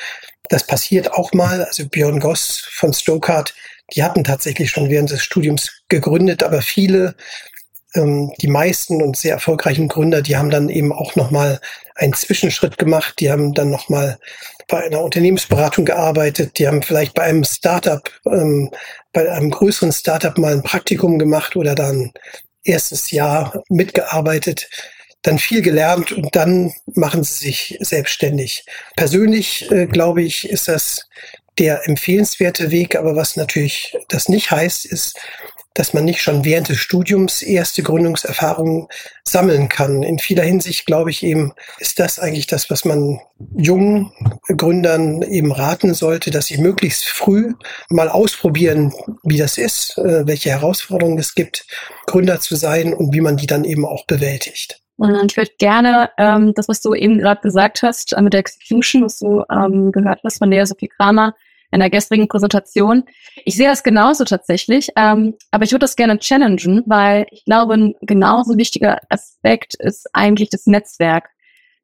Das 0.48 0.66
passiert 0.66 1.12
auch 1.12 1.32
mal. 1.32 1.64
Also 1.64 1.88
Björn 1.88 2.20
Goss 2.20 2.66
von 2.70 2.92
Stokart, 2.92 3.54
die 3.94 4.02
hatten 4.02 4.24
tatsächlich 4.24 4.70
schon 4.70 4.88
während 4.90 5.10
des 5.10 5.22
Studiums 5.22 5.82
gegründet, 5.88 6.42
aber 6.42 6.62
viele 6.62 7.14
ähm, 7.94 8.32
die 8.40 8.48
meisten 8.48 9.02
und 9.02 9.16
sehr 9.16 9.34
erfolgreichen 9.34 9.88
Gründer, 9.88 10.22
die 10.22 10.36
haben 10.36 10.50
dann 10.50 10.68
eben 10.68 10.92
auch 10.92 11.16
nochmal 11.16 11.60
einen 11.94 12.12
Zwischenschritt 12.12 12.78
gemacht. 12.78 13.20
Die 13.20 13.30
haben 13.30 13.54
dann 13.54 13.70
nochmal 13.70 14.18
bei 14.68 14.84
einer 14.84 15.02
Unternehmensberatung 15.02 15.84
gearbeitet. 15.84 16.58
Die 16.58 16.66
haben 16.66 16.82
vielleicht 16.82 17.14
bei 17.14 17.22
einem 17.22 17.44
Startup, 17.44 18.02
ähm, 18.26 18.70
bei 19.12 19.30
einem 19.30 19.50
größeren 19.50 19.92
Startup 19.92 20.36
mal 20.38 20.52
ein 20.52 20.62
Praktikum 20.62 21.18
gemacht 21.18 21.56
oder 21.56 21.74
dann 21.74 22.12
erstes 22.64 23.10
Jahr 23.10 23.62
mitgearbeitet, 23.68 24.68
dann 25.22 25.38
viel 25.38 25.62
gelernt 25.62 26.12
und 26.12 26.34
dann 26.34 26.72
machen 26.94 27.24
sie 27.24 27.44
sich 27.46 27.78
selbstständig. 27.80 28.64
Persönlich 28.96 29.70
äh, 29.70 29.86
glaube 29.86 30.22
ich, 30.22 30.48
ist 30.48 30.68
das 30.68 31.08
der 31.58 31.86
empfehlenswerte 31.88 32.70
Weg, 32.70 32.96
aber 32.96 33.14
was 33.16 33.36
natürlich 33.36 33.96
das 34.08 34.28
nicht 34.28 34.50
heißt, 34.50 34.86
ist, 34.86 35.18
dass 35.74 35.92
man 35.92 36.04
nicht 36.04 36.22
schon 36.22 36.44
während 36.44 36.68
des 36.68 36.78
Studiums 36.78 37.42
erste 37.42 37.82
Gründungserfahrungen 37.82 38.86
sammeln 39.24 39.68
kann. 39.68 40.02
In 40.02 40.18
vieler 40.18 40.44
Hinsicht 40.44 40.86
glaube 40.86 41.10
ich 41.10 41.24
eben, 41.24 41.52
ist 41.78 41.98
das 41.98 42.18
eigentlich 42.18 42.46
das, 42.46 42.70
was 42.70 42.84
man 42.84 43.20
jungen 43.56 44.12
Gründern 44.56 45.22
eben 45.22 45.52
raten 45.52 45.92
sollte, 45.92 46.30
dass 46.30 46.46
sie 46.46 46.58
möglichst 46.58 47.06
früh 47.06 47.54
mal 47.90 48.08
ausprobieren, 48.08 48.94
wie 49.24 49.38
das 49.38 49.58
ist, 49.58 49.98
äh, 49.98 50.26
welche 50.26 50.50
Herausforderungen 50.50 51.18
es 51.18 51.34
gibt, 51.34 51.66
Gründer 52.06 52.40
zu 52.40 52.54
sein 52.54 52.94
und 52.94 53.12
wie 53.12 53.20
man 53.20 53.36
die 53.36 53.46
dann 53.46 53.64
eben 53.64 53.84
auch 53.84 54.06
bewältigt. 54.06 54.80
Und 54.96 55.32
ich 55.32 55.36
würde 55.36 55.50
gerne 55.58 56.10
ähm, 56.18 56.52
das, 56.54 56.68
was 56.68 56.80
du 56.80 56.94
eben 56.94 57.18
gerade 57.18 57.40
gesagt 57.40 57.82
hast, 57.82 58.12
äh, 58.12 58.22
mit 58.22 58.32
der 58.32 58.40
Execution, 58.40 59.04
was 59.04 59.18
du 59.18 59.42
ähm, 59.50 59.90
gehört 59.90 60.20
hast 60.22 60.38
von 60.38 60.50
Lea 60.50 60.64
Sophie 60.64 60.88
Kramer, 60.88 61.34
in 61.74 61.80
der 61.80 61.90
gestrigen 61.90 62.28
Präsentation. 62.28 63.04
Ich 63.44 63.56
sehe 63.56 63.68
das 63.68 63.82
genauso 63.82 64.24
tatsächlich, 64.24 64.90
ähm, 64.96 65.34
aber 65.50 65.64
ich 65.64 65.72
würde 65.72 65.80
das 65.80 65.96
gerne 65.96 66.18
challengen, 66.18 66.84
weil 66.86 67.26
ich 67.30 67.44
glaube, 67.44 67.74
ein 67.74 67.94
genauso 68.00 68.56
wichtiger 68.56 69.00
Aspekt 69.10 69.74
ist 69.74 70.08
eigentlich 70.12 70.50
das 70.50 70.66
Netzwerk. 70.66 71.28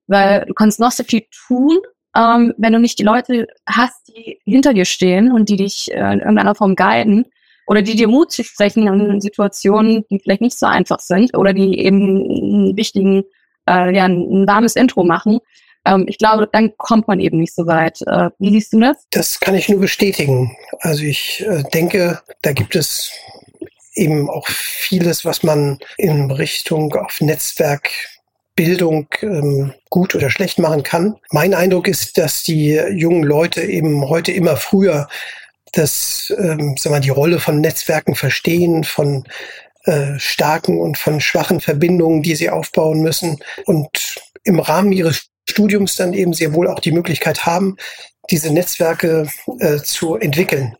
Weil 0.06 0.46
du 0.46 0.54
kannst 0.54 0.78
noch 0.78 0.92
so 0.92 1.02
viel 1.02 1.22
tun, 1.46 1.78
ähm, 2.16 2.54
wenn 2.56 2.72
du 2.72 2.78
nicht 2.78 2.98
die 3.00 3.04
Leute 3.04 3.48
hast, 3.68 4.08
die 4.08 4.38
hinter 4.44 4.74
dir 4.74 4.84
stehen 4.84 5.32
und 5.32 5.48
die 5.48 5.56
dich 5.56 5.90
äh, 5.92 6.12
in 6.12 6.20
irgendeiner 6.20 6.54
Form 6.54 6.76
guiden 6.76 7.24
oder 7.66 7.82
die 7.82 7.96
dir 7.96 8.08
Mut 8.08 8.32
sprechen 8.32 8.86
in 8.86 9.20
Situationen, 9.20 10.04
die 10.10 10.20
vielleicht 10.20 10.40
nicht 10.40 10.58
so 10.58 10.66
einfach 10.66 11.00
sind 11.00 11.36
oder 11.36 11.52
die 11.52 11.78
eben 11.78 12.00
einen 12.00 12.76
wichtigen, 12.76 13.24
äh, 13.68 13.94
ja, 13.94 14.04
ein 14.04 14.46
warmes 14.46 14.76
Intro 14.76 15.02
machen. 15.04 15.40
Ähm, 15.84 16.06
ich 16.08 16.18
glaube, 16.18 16.48
dann 16.50 16.76
kommt 16.76 17.08
man 17.08 17.20
eben 17.20 17.38
nicht 17.38 17.54
so 17.54 17.66
weit. 17.66 18.00
Äh, 18.02 18.30
wie 18.38 18.50
siehst 18.50 18.72
du 18.72 18.80
das? 18.80 18.96
Das 19.10 19.40
kann 19.40 19.54
ich 19.54 19.68
nur 19.68 19.80
bestätigen. 19.80 20.56
Also 20.80 21.04
ich 21.04 21.44
äh, 21.46 21.62
denke, 21.72 22.20
da 22.42 22.52
gibt 22.52 22.76
es 22.76 23.12
eben 23.94 24.28
auch 24.30 24.46
vieles, 24.48 25.24
was 25.24 25.42
man 25.42 25.78
in 25.96 26.30
Richtung 26.30 26.94
auf 26.94 27.20
Netzwerkbildung 27.20 29.08
ähm, 29.22 29.74
gut 29.88 30.14
oder 30.14 30.30
schlecht 30.30 30.58
machen 30.58 30.82
kann. 30.82 31.16
Mein 31.30 31.54
Eindruck 31.54 31.88
ist, 31.88 32.18
dass 32.18 32.42
die 32.42 32.74
jungen 32.92 33.24
Leute 33.24 33.62
eben 33.62 34.08
heute 34.08 34.32
immer 34.32 34.56
früher 34.56 35.08
das, 35.72 36.32
ähm, 36.36 36.76
sagen 36.76 36.96
wir, 36.96 37.00
die 37.00 37.10
Rolle 37.10 37.38
von 37.38 37.60
Netzwerken 37.60 38.14
verstehen, 38.14 38.84
von 38.84 39.24
äh, 39.84 40.18
starken 40.18 40.80
und 40.80 40.98
von 40.98 41.20
schwachen 41.20 41.60
Verbindungen, 41.60 42.22
die 42.22 42.34
sie 42.34 42.50
aufbauen 42.50 43.02
müssen 43.02 43.38
und 43.66 44.16
im 44.44 44.58
Rahmen 44.58 44.92
ihres 44.92 45.29
Studiums 45.50 45.96
dann 45.96 46.14
eben 46.14 46.32
sehr 46.32 46.54
wohl 46.54 46.68
auch 46.68 46.80
die 46.80 46.92
Möglichkeit 46.92 47.44
haben, 47.44 47.76
diese 48.30 48.52
Netzwerke 48.52 49.28
äh, 49.58 49.78
zu 49.78 50.16
entwickeln. 50.16 50.76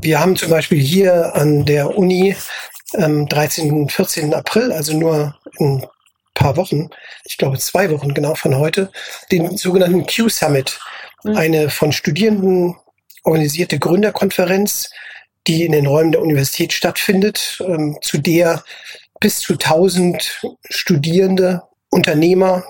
Wir 0.00 0.20
haben 0.20 0.36
zum 0.36 0.50
Beispiel 0.50 0.78
hier 0.78 1.34
an 1.34 1.64
der 1.64 1.96
Uni 1.96 2.36
ähm, 2.94 3.28
13. 3.28 3.72
und 3.72 3.90
14. 3.90 4.34
April, 4.34 4.72
also 4.72 4.96
nur 4.96 5.34
in 5.58 5.84
paar 6.34 6.56
Wochen, 6.56 6.88
ich 7.24 7.36
glaube 7.36 7.58
zwei 7.58 7.90
Wochen 7.90 8.14
genau 8.14 8.34
von 8.34 8.56
heute, 8.56 8.90
den 9.30 9.56
sogenannten 9.56 10.06
Q-Summit, 10.06 10.78
mhm. 11.24 11.36
eine 11.36 11.70
von 11.70 11.92
Studierenden 11.92 12.76
organisierte 13.24 13.78
Gründerkonferenz, 13.78 14.90
die 15.46 15.64
in 15.64 15.72
den 15.72 15.86
Räumen 15.86 16.12
der 16.12 16.22
Universität 16.22 16.72
stattfindet, 16.72 17.62
ähm, 17.66 17.98
zu 18.00 18.18
der 18.18 18.64
bis 19.20 19.38
zu 19.38 19.54
1000 19.54 20.42
Studierende, 20.68 21.62
Unternehmer, 21.90 22.64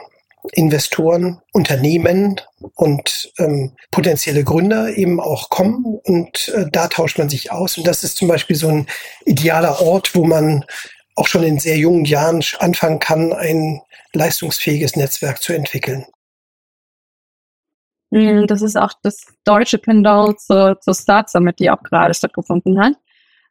Investoren, 0.52 1.40
Unternehmen 1.52 2.40
und 2.74 3.32
ähm, 3.38 3.76
potenzielle 3.90 4.42
Gründer 4.42 4.96
eben 4.96 5.20
auch 5.20 5.50
kommen 5.50 6.00
und 6.04 6.48
äh, 6.48 6.66
da 6.70 6.88
tauscht 6.88 7.18
man 7.18 7.28
sich 7.28 7.52
aus. 7.52 7.78
Und 7.78 7.86
das 7.86 8.02
ist 8.02 8.16
zum 8.16 8.28
Beispiel 8.28 8.56
so 8.56 8.68
ein 8.68 8.86
idealer 9.24 9.80
Ort, 9.80 10.14
wo 10.14 10.24
man 10.24 10.64
auch 11.14 11.28
schon 11.28 11.44
in 11.44 11.58
sehr 11.58 11.76
jungen 11.76 12.04
Jahren 12.04 12.42
anfangen 12.58 12.98
kann, 12.98 13.32
ein 13.32 13.80
leistungsfähiges 14.12 14.96
Netzwerk 14.96 15.42
zu 15.42 15.52
entwickeln. 15.52 16.06
Mhm, 18.10 18.46
das 18.46 18.62
ist 18.62 18.76
auch 18.76 18.92
das 19.02 19.26
deutsche 19.44 19.78
Pendant 19.78 20.40
zur, 20.40 20.78
zur 20.80 20.94
Start 20.94 21.30
Summit, 21.30 21.58
die 21.58 21.70
auch 21.70 21.82
gerade 21.82 22.14
stattgefunden 22.14 22.80
hat. 22.80 22.94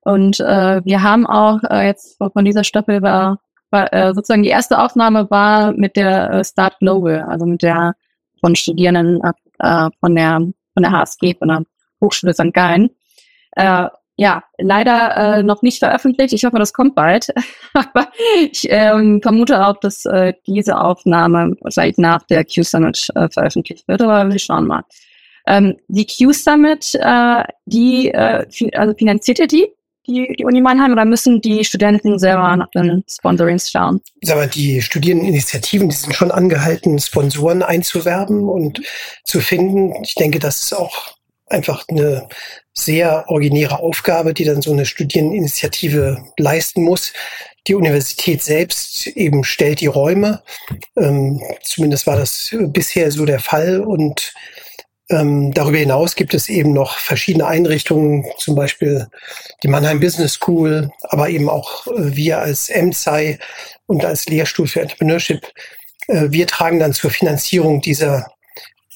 Und 0.02 0.40
äh, 0.40 0.84
wir 0.84 1.04
haben 1.04 1.26
auch 1.26 1.60
äh, 1.70 1.88
jetzt 1.88 2.18
von 2.18 2.46
dieser 2.46 2.64
Staffel 2.64 3.02
war, 3.02 3.40
war 3.72 3.92
äh, 3.94 4.14
sozusagen 4.14 4.44
die 4.44 4.50
erste 4.50 4.80
Aufnahme 4.80 5.30
war 5.30 5.72
mit 5.74 5.96
der 5.96 6.32
äh, 6.32 6.44
Start 6.44 6.80
Global, 6.80 7.22
also 7.22 7.46
mit 7.46 7.62
der 7.62 7.96
von 8.40 8.56
Studierenden 8.56 9.22
äh, 9.60 9.90
von 10.00 10.16
der 10.16 10.40
von 10.74 10.84
der 10.84 10.92
HSG, 10.92 11.36
von 11.38 11.48
der 11.48 11.64
Hochschule 12.02 12.34
St. 12.34 12.54
Gallen. 12.54 12.90
Äh, 13.52 13.88
ja, 14.18 14.44
leider 14.60 15.18
äh, 15.18 15.44
noch 15.44 15.62
nicht 15.62 15.80
veröffentlicht. 15.80 16.34
Ich 16.34 16.46
hoffe, 16.46 16.60
das 16.60 16.74
kommt 16.74 16.96
bald. 16.96 17.30
Aber 17.74 18.08
ich 18.40 18.68
ähm, 18.70 19.20
vermute 19.22 19.66
auch, 19.66 19.78
dass 19.78 20.06
äh, 20.06 20.34
diese 20.46 20.80
Aufnahme 20.80 21.56
wahrscheinlich 21.62 21.98
nach 21.98 22.24
der 22.28 22.46
Q-Summit 22.46 23.08
äh, 23.16 23.30
veröffentlicht 23.30 23.88
wird. 23.88 24.02
Aber 24.02 24.30
wir 24.30 24.40
schauen 24.40 24.68
mal. 24.68 24.84
Ähm, 25.48 25.78
die 25.88 26.06
Q-Summit, 26.06 26.94
äh, 26.96 27.44
die, 27.66 28.12
äh, 28.12 28.46
fi 28.52 28.72
also 28.76 28.94
finanziert 28.94 29.40
ihr 29.40 29.48
die? 29.48 29.68
Die, 30.12 30.36
die 30.38 30.44
Uni 30.44 30.60
Mannheim 30.60 30.92
oder 30.92 31.06
müssen 31.06 31.42
die 31.42 31.64
Studenten 31.64 32.20
selber 32.20 32.56
nach 32.58 32.70
den 32.72 33.04
Sponsorings 33.10 33.72
schauen? 33.72 34.02
Sag 34.22 34.36
mal, 34.36 34.48
die 34.48 34.82
Studierendeninitiativen, 34.82 35.88
die 35.88 35.96
sind 35.96 36.14
schon 36.14 36.32
angehalten, 36.32 37.00
Sponsoren 37.00 37.64
einzuwerben 37.64 38.50
und 38.50 38.82
zu 39.24 39.40
finden. 39.40 39.94
Ich 40.04 40.16
denke, 40.16 40.40
das 40.40 40.64
ist 40.64 40.74
auch 40.74 41.16
einfach 41.48 41.86
eine 41.88 42.28
sehr 42.74 43.26
originäre 43.28 43.80
Aufgabe, 43.80 44.34
die 44.34 44.44
dann 44.44 44.62
so 44.62 44.74
eine 44.74 44.86
Studiereninitiative 44.86 46.24
leisten 46.38 46.84
muss. 46.84 47.14
Die 47.68 47.76
Universität 47.76 48.42
selbst 48.42 49.08
eben 49.08 49.44
stellt 49.44 49.82
die 49.82 49.88
Räume. 49.88 50.42
Ähm, 50.98 51.42
zumindest 51.64 52.08
war 52.08 52.18
das 52.18 52.50
bisher 52.52 53.12
so 53.12 53.26
der 53.26 53.40
Fall. 53.40 53.82
Und 53.82 54.34
ähm, 55.12 55.54
darüber 55.54 55.78
hinaus 55.78 56.16
gibt 56.16 56.34
es 56.34 56.50
eben 56.50 56.74
noch 56.74 56.98
verschiedene 56.98 57.46
Einrichtungen, 57.46 58.26
zum 58.38 58.56
Beispiel 58.56 59.08
die 59.62 59.68
Mannheim 59.68 60.00
Business 60.00 60.34
School, 60.34 60.92
aber 61.04 61.30
eben 61.30 61.50
auch 61.50 61.88
äh, 61.88 62.16
wir 62.16 62.40
als 62.40 62.70
MSCI 62.70 63.38
und 63.88 64.06
als 64.06 64.28
Lehrstuhl 64.28 64.68
für 64.68 64.82
Entrepreneurship. 64.82 65.46
Äh, 66.08 66.28
wir 66.30 66.48
tragen 66.48 66.80
dann 66.80 66.94
zur 66.94 67.12
Finanzierung 67.12 67.82
dieser 67.82 68.32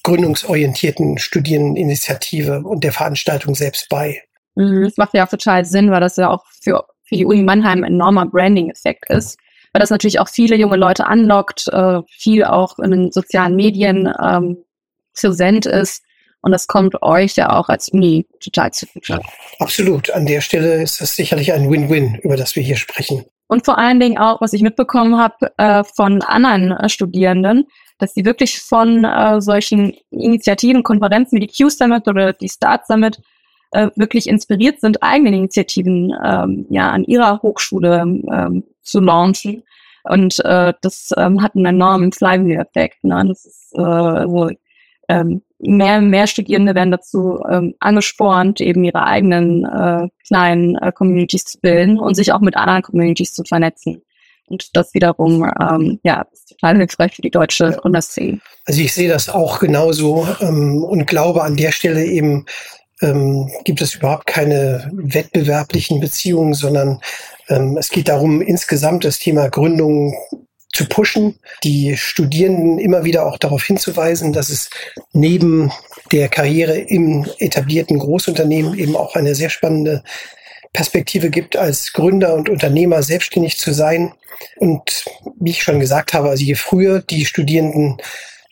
gründungsorientierten 0.03 1.17
Studieninitiative 1.17 2.61
und 2.63 2.83
der 2.83 2.93
Veranstaltung 2.93 3.55
selbst 3.55 3.89
bei. 3.89 4.21
Mhm, 4.55 4.85
das 4.85 4.97
macht 4.97 5.13
ja 5.13 5.25
auch 5.25 5.29
total 5.29 5.65
Sinn, 5.65 5.91
weil 5.91 6.01
das 6.01 6.15
ja 6.15 6.29
auch 6.29 6.45
für, 6.61 6.85
für 7.03 7.15
die 7.15 7.25
Uni 7.25 7.43
Mannheim 7.43 7.83
ein 7.83 7.93
enormer 7.93 8.25
Branding-Effekt 8.25 9.09
ist. 9.09 9.37
Weil 9.73 9.81
das 9.81 9.89
natürlich 9.89 10.21
auch 10.21 10.29
viele 10.29 10.55
junge 10.55 10.77
Leute 10.77 11.05
anlockt, 11.05 11.67
äh, 11.67 11.99
viel 12.07 12.45
auch 12.45 12.79
in 12.79 12.91
den 12.91 13.11
sozialen 13.11 13.57
Medien 13.57 14.09
ähm, 14.23 14.64
präsent 15.15 15.65
ist. 15.65 16.03
Und 16.41 16.51
das 16.51 16.67
kommt 16.67 17.01
euch 17.01 17.35
ja 17.35 17.57
auch 17.57 17.69
als 17.69 17.89
Uni 17.89 18.27
total 18.39 18.71
zugute. 18.71 19.19
Absolut. 19.59 20.11
An 20.11 20.27
der 20.27 20.41
Stelle 20.41 20.81
ist 20.83 21.01
es 21.01 21.15
sicherlich 21.15 21.51
ein 21.51 21.71
Win-Win, 21.71 22.19
über 22.21 22.37
das 22.37 22.55
wir 22.55 22.61
hier 22.61 22.75
sprechen. 22.75 23.25
Und 23.47 23.65
vor 23.65 23.77
allen 23.77 23.99
Dingen 23.99 24.17
auch, 24.17 24.41
was 24.41 24.53
ich 24.53 24.61
mitbekommen 24.61 25.17
habe 25.17 25.51
äh, 25.57 25.83
von 25.83 26.21
anderen 26.21 26.71
äh, 26.71 26.89
Studierenden, 26.89 27.65
dass 27.97 28.13
sie 28.13 28.25
wirklich 28.25 28.59
von 28.59 29.05
äh, 29.05 29.41
solchen 29.41 29.93
Initiativen, 30.11 30.83
Konferenzen 30.83 31.35
wie 31.37 31.47
die 31.47 31.53
Q-Summit 31.63 32.07
oder 32.07 32.33
die 32.33 32.49
Start 32.49 32.85
Summit 32.87 33.21
äh, 33.71 33.89
wirklich 33.95 34.27
inspiriert 34.27 34.81
sind, 34.81 35.01
eigene 35.03 35.35
Initiativen 35.35 36.13
ähm, 36.23 36.65
ja 36.69 36.89
an 36.89 37.03
ihrer 37.05 37.41
Hochschule 37.41 38.01
ähm, 38.01 38.63
zu 38.81 38.99
launchen. 38.99 39.63
Und 40.03 40.43
äh, 40.45 40.73
das 40.81 41.11
ähm, 41.17 41.41
hat 41.41 41.55
einen 41.55 41.65
enormen 41.65 42.11
Flywheel-Effekt. 42.11 43.03
Ne? 43.03 43.25
Das 43.27 43.45
ist 43.45 43.73
äh, 43.73 43.81
ähm, 45.09 45.41
mehr 45.59 46.01
mehr 46.01 46.27
Studierende 46.27 46.75
werden 46.75 46.91
dazu 46.91 47.39
ähm, 47.49 47.75
angespornt, 47.79 48.61
eben 48.61 48.83
ihre 48.83 49.03
eigenen 49.03 49.65
äh, 49.65 50.07
kleinen 50.27 50.75
äh, 50.75 50.91
Communities 50.91 51.45
zu 51.45 51.59
bilden 51.59 51.99
und 51.99 52.15
sich 52.15 52.31
auch 52.31 52.41
mit 52.41 52.55
anderen 52.55 52.83
Communities 52.83 53.33
zu 53.33 53.43
vernetzen. 53.43 54.01
Und 54.47 54.75
das 54.75 54.93
wiederum, 54.93 55.49
ähm, 55.59 55.99
ja, 56.03 56.25
ist 56.31 56.49
total 56.49 56.77
hilfreich 56.77 57.15
für 57.15 57.23
die 57.23 57.31
deutsche 57.31 57.71
Gründerszene. 57.71 58.39
Also 58.65 58.81
ich 58.81 58.93
sehe 58.93 59.09
das 59.09 59.29
auch 59.29 59.59
genauso 59.59 60.27
ähm, 60.39 60.83
und 60.83 61.07
glaube 61.07 61.43
an 61.43 61.55
der 61.55 61.71
Stelle 61.71 62.05
eben, 62.05 62.45
ähm, 63.01 63.49
gibt 63.63 63.81
es 63.81 63.95
überhaupt 63.95 64.27
keine 64.27 64.89
wettbewerblichen 64.93 65.99
Beziehungen, 65.99 66.53
sondern 66.53 67.01
ähm, 67.49 67.77
es 67.77 67.89
geht 67.89 68.07
darum, 68.07 68.41
insgesamt 68.41 69.03
das 69.03 69.19
Thema 69.19 69.49
Gründung 69.49 70.15
zu 70.75 70.85
pushen, 70.85 71.39
die 71.63 71.95
Studierenden 71.95 72.79
immer 72.79 73.05
wieder 73.05 73.25
auch 73.25 73.37
darauf 73.37 73.63
hinzuweisen, 73.63 74.33
dass 74.33 74.49
es 74.49 74.69
neben 75.13 75.71
der 76.11 76.27
Karriere 76.27 76.77
im 76.77 77.25
etablierten 77.39 77.97
Großunternehmen 77.97 78.77
eben 78.77 78.95
auch 78.95 79.15
eine 79.15 79.35
sehr 79.35 79.49
spannende 79.49 80.03
Perspektive 80.73 81.29
gibt, 81.29 81.55
als 81.55 81.93
Gründer 81.93 82.35
und 82.35 82.49
Unternehmer 82.49 83.01
selbstständig 83.01 83.57
zu 83.57 83.73
sein. 83.73 84.13
Und 84.57 85.05
wie 85.39 85.51
ich 85.51 85.63
schon 85.63 85.79
gesagt 85.79 86.13
habe, 86.13 86.29
also 86.29 86.43
je 86.43 86.55
früher 86.55 87.01
die 87.01 87.25
Studierenden 87.25 87.97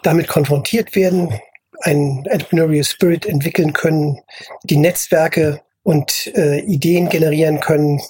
damit 0.01 0.29
konfrontiert 0.29 0.95
werden, 0.95 1.38
einen 1.81 2.25
Entrepreneurial 2.25 2.86
Spirit 2.86 3.25
entwickeln 3.25 3.73
können, 3.73 4.21
die 4.63 4.77
Netzwerke 4.77 5.62
und 5.83 6.27
äh, 6.36 6.59
Ideen 6.59 7.09
generieren 7.09 7.59
können, 7.59 8.01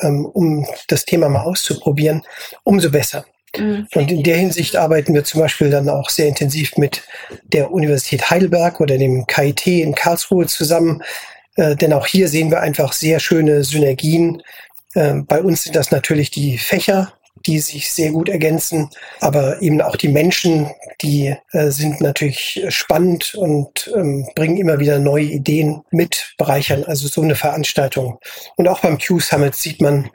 ähm, 0.00 0.26
um 0.26 0.66
das 0.88 1.06
Thema 1.06 1.30
mal 1.30 1.42
auszuprobieren, 1.42 2.22
umso 2.64 2.90
besser. 2.90 3.24
Mhm. 3.56 3.86
Und 3.94 4.10
in 4.10 4.22
der 4.22 4.36
Hinsicht 4.36 4.76
arbeiten 4.76 5.14
wir 5.14 5.24
zum 5.24 5.40
Beispiel 5.40 5.70
dann 5.70 5.88
auch 5.88 6.10
sehr 6.10 6.28
intensiv 6.28 6.76
mit 6.76 7.02
der 7.44 7.70
Universität 7.70 8.30
Heidelberg 8.30 8.80
oder 8.80 8.98
dem 8.98 9.26
KIT 9.26 9.66
in 9.66 9.94
Karlsruhe 9.94 10.46
zusammen, 10.46 11.02
äh, 11.56 11.76
denn 11.76 11.92
auch 11.92 12.06
hier 12.06 12.28
sehen 12.28 12.50
wir 12.50 12.60
einfach 12.60 12.92
sehr 12.92 13.20
schöne 13.20 13.64
Synergien. 13.64 14.42
Äh, 14.94 15.14
bei 15.26 15.42
uns 15.42 15.64
sind 15.64 15.76
das 15.76 15.90
natürlich 15.90 16.30
die 16.30 16.58
Fächer, 16.58 17.12
die 17.46 17.58
sich 17.58 17.92
sehr 17.92 18.10
gut 18.12 18.28
ergänzen, 18.28 18.90
aber 19.20 19.60
eben 19.60 19.80
auch 19.80 19.96
die 19.96 20.08
Menschen, 20.08 20.70
die 21.00 21.34
äh, 21.52 21.70
sind 21.70 22.00
natürlich 22.00 22.64
spannend 22.68 23.34
und 23.34 23.90
ähm, 23.96 24.28
bringen 24.34 24.58
immer 24.58 24.78
wieder 24.78 24.98
neue 24.98 25.24
Ideen 25.24 25.82
mit, 25.90 26.34
bereichern 26.38 26.84
also 26.84 27.08
so 27.08 27.20
eine 27.20 27.34
Veranstaltung. 27.34 28.18
Und 28.56 28.68
auch 28.68 28.80
beim 28.80 28.98
Q-Summit 28.98 29.54
sieht 29.54 29.80
man, 29.80 30.10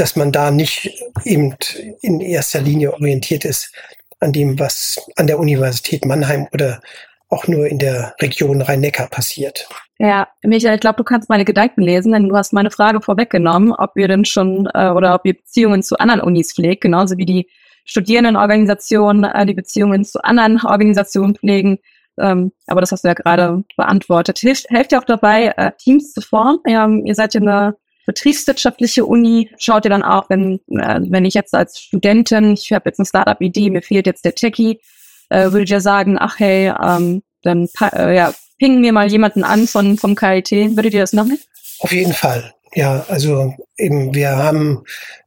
dass 0.00 0.16
man 0.16 0.32
da 0.32 0.50
nicht 0.50 0.90
eben 1.24 1.56
in 2.00 2.20
erster 2.20 2.60
Linie 2.60 2.92
orientiert 2.92 3.44
ist 3.44 3.72
an 4.20 4.32
dem, 4.32 4.58
was 4.58 4.98
an 5.16 5.26
der 5.26 5.38
Universität 5.38 6.04
Mannheim 6.04 6.48
oder 6.52 6.80
auch 7.28 7.46
nur 7.46 7.66
in 7.66 7.78
der 7.78 8.14
Region 8.20 8.62
Rhein-Neckar 8.62 9.08
passiert. 9.08 9.68
Ja, 9.98 10.28
Michael, 10.42 10.76
ich 10.76 10.80
glaube, 10.80 10.96
du 10.96 11.04
kannst 11.04 11.28
meine 11.28 11.44
Gedanken 11.44 11.82
lesen, 11.82 12.12
denn 12.12 12.28
du 12.28 12.36
hast 12.36 12.52
meine 12.52 12.70
Frage 12.70 13.00
vorweggenommen, 13.00 13.72
ob 13.72 13.96
wir 13.96 14.08
denn 14.08 14.24
schon 14.24 14.68
äh, 14.72 14.90
oder 14.90 15.14
ob 15.14 15.24
wir 15.24 15.34
Beziehungen 15.34 15.82
zu 15.82 15.98
anderen 15.98 16.20
Unis 16.20 16.54
pflegen, 16.54 16.80
genauso 16.80 17.16
wie 17.18 17.26
die 17.26 17.48
Studierendenorganisationen 17.84 19.24
äh, 19.24 19.46
die 19.46 19.54
Beziehungen 19.54 20.04
zu 20.04 20.22
anderen 20.22 20.60
Organisationen 20.64 21.34
pflegen. 21.34 21.78
Ähm, 22.18 22.52
aber 22.66 22.80
das 22.80 22.92
hast 22.92 23.04
du 23.04 23.08
ja 23.08 23.14
gerade 23.14 23.64
beantwortet. 23.76 24.38
Hilft, 24.38 24.70
helft 24.70 24.92
ihr 24.92 25.00
auch 25.00 25.04
dabei, 25.04 25.52
äh, 25.56 25.72
Teams 25.78 26.12
zu 26.12 26.20
formen? 26.20 26.60
Ja, 26.66 26.88
ihr 26.88 27.14
seid 27.14 27.34
ja 27.34 27.40
eine 27.40 27.76
betriebswirtschaftliche 28.08 29.04
Uni. 29.04 29.50
Schaut 29.58 29.84
ihr 29.84 29.90
dann 29.90 30.02
auch, 30.02 30.30
wenn, 30.30 30.54
äh, 30.70 31.00
wenn 31.08 31.26
ich 31.26 31.34
jetzt 31.34 31.54
als 31.54 31.78
Studentin, 31.78 32.54
ich 32.54 32.72
habe 32.72 32.88
jetzt 32.88 32.98
eine 32.98 33.06
Startup-Idee, 33.06 33.68
mir 33.68 33.82
fehlt 33.82 34.06
jetzt 34.06 34.24
der 34.24 34.34
Techie, 34.34 34.80
äh, 35.28 35.52
würdet 35.52 35.68
ihr 35.68 35.82
sagen, 35.82 36.16
ach 36.18 36.38
hey, 36.38 36.72
ähm, 36.82 37.22
dann 37.42 37.68
äh, 37.92 38.16
ja, 38.16 38.32
pingen 38.58 38.80
mir 38.80 38.94
mal 38.94 39.10
jemanden 39.10 39.44
an 39.44 39.68
von, 39.68 39.98
vom 39.98 40.14
KIT. 40.14 40.50
Würdet 40.50 40.94
ihr 40.94 41.00
das 41.00 41.12
machen? 41.12 41.38
Auf 41.80 41.92
jeden 41.92 42.14
Fall. 42.14 42.54
Ja, 42.74 43.04
also 43.08 43.54
eben, 43.76 44.14
wir 44.14 44.36
haben 44.36 44.84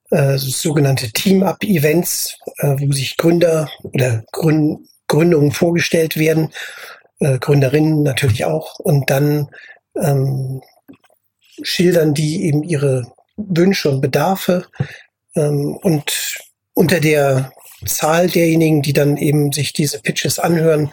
äh, 0.09 0.37
sogenannte 0.37 1.11
Team-Up-Events, 1.11 2.39
äh, 2.57 2.75
wo 2.79 2.91
sich 2.91 3.15
Gründer 3.15 3.69
oder 3.83 4.23
Gründ 4.31 4.87
Gründungen 5.07 5.51
vorgestellt 5.51 6.15
werden, 6.17 6.53
äh, 7.19 7.37
Gründerinnen 7.37 8.01
natürlich 8.01 8.45
auch, 8.45 8.79
und 8.79 9.09
dann 9.09 9.49
ähm, 10.01 10.61
schildern 11.63 12.13
die 12.13 12.45
eben 12.45 12.63
ihre 12.63 13.11
Wünsche 13.37 13.89
und 13.89 14.01
Bedarfe 14.01 14.65
ähm, 15.35 15.77
und 15.81 16.37
unter 16.73 16.99
der 16.99 17.51
Zahl 17.85 18.27
derjenigen, 18.27 18.81
die 18.81 18.93
dann 18.93 19.17
eben 19.17 19.51
sich 19.51 19.73
diese 19.73 19.99
Pitches 19.99 20.39
anhören, 20.39 20.91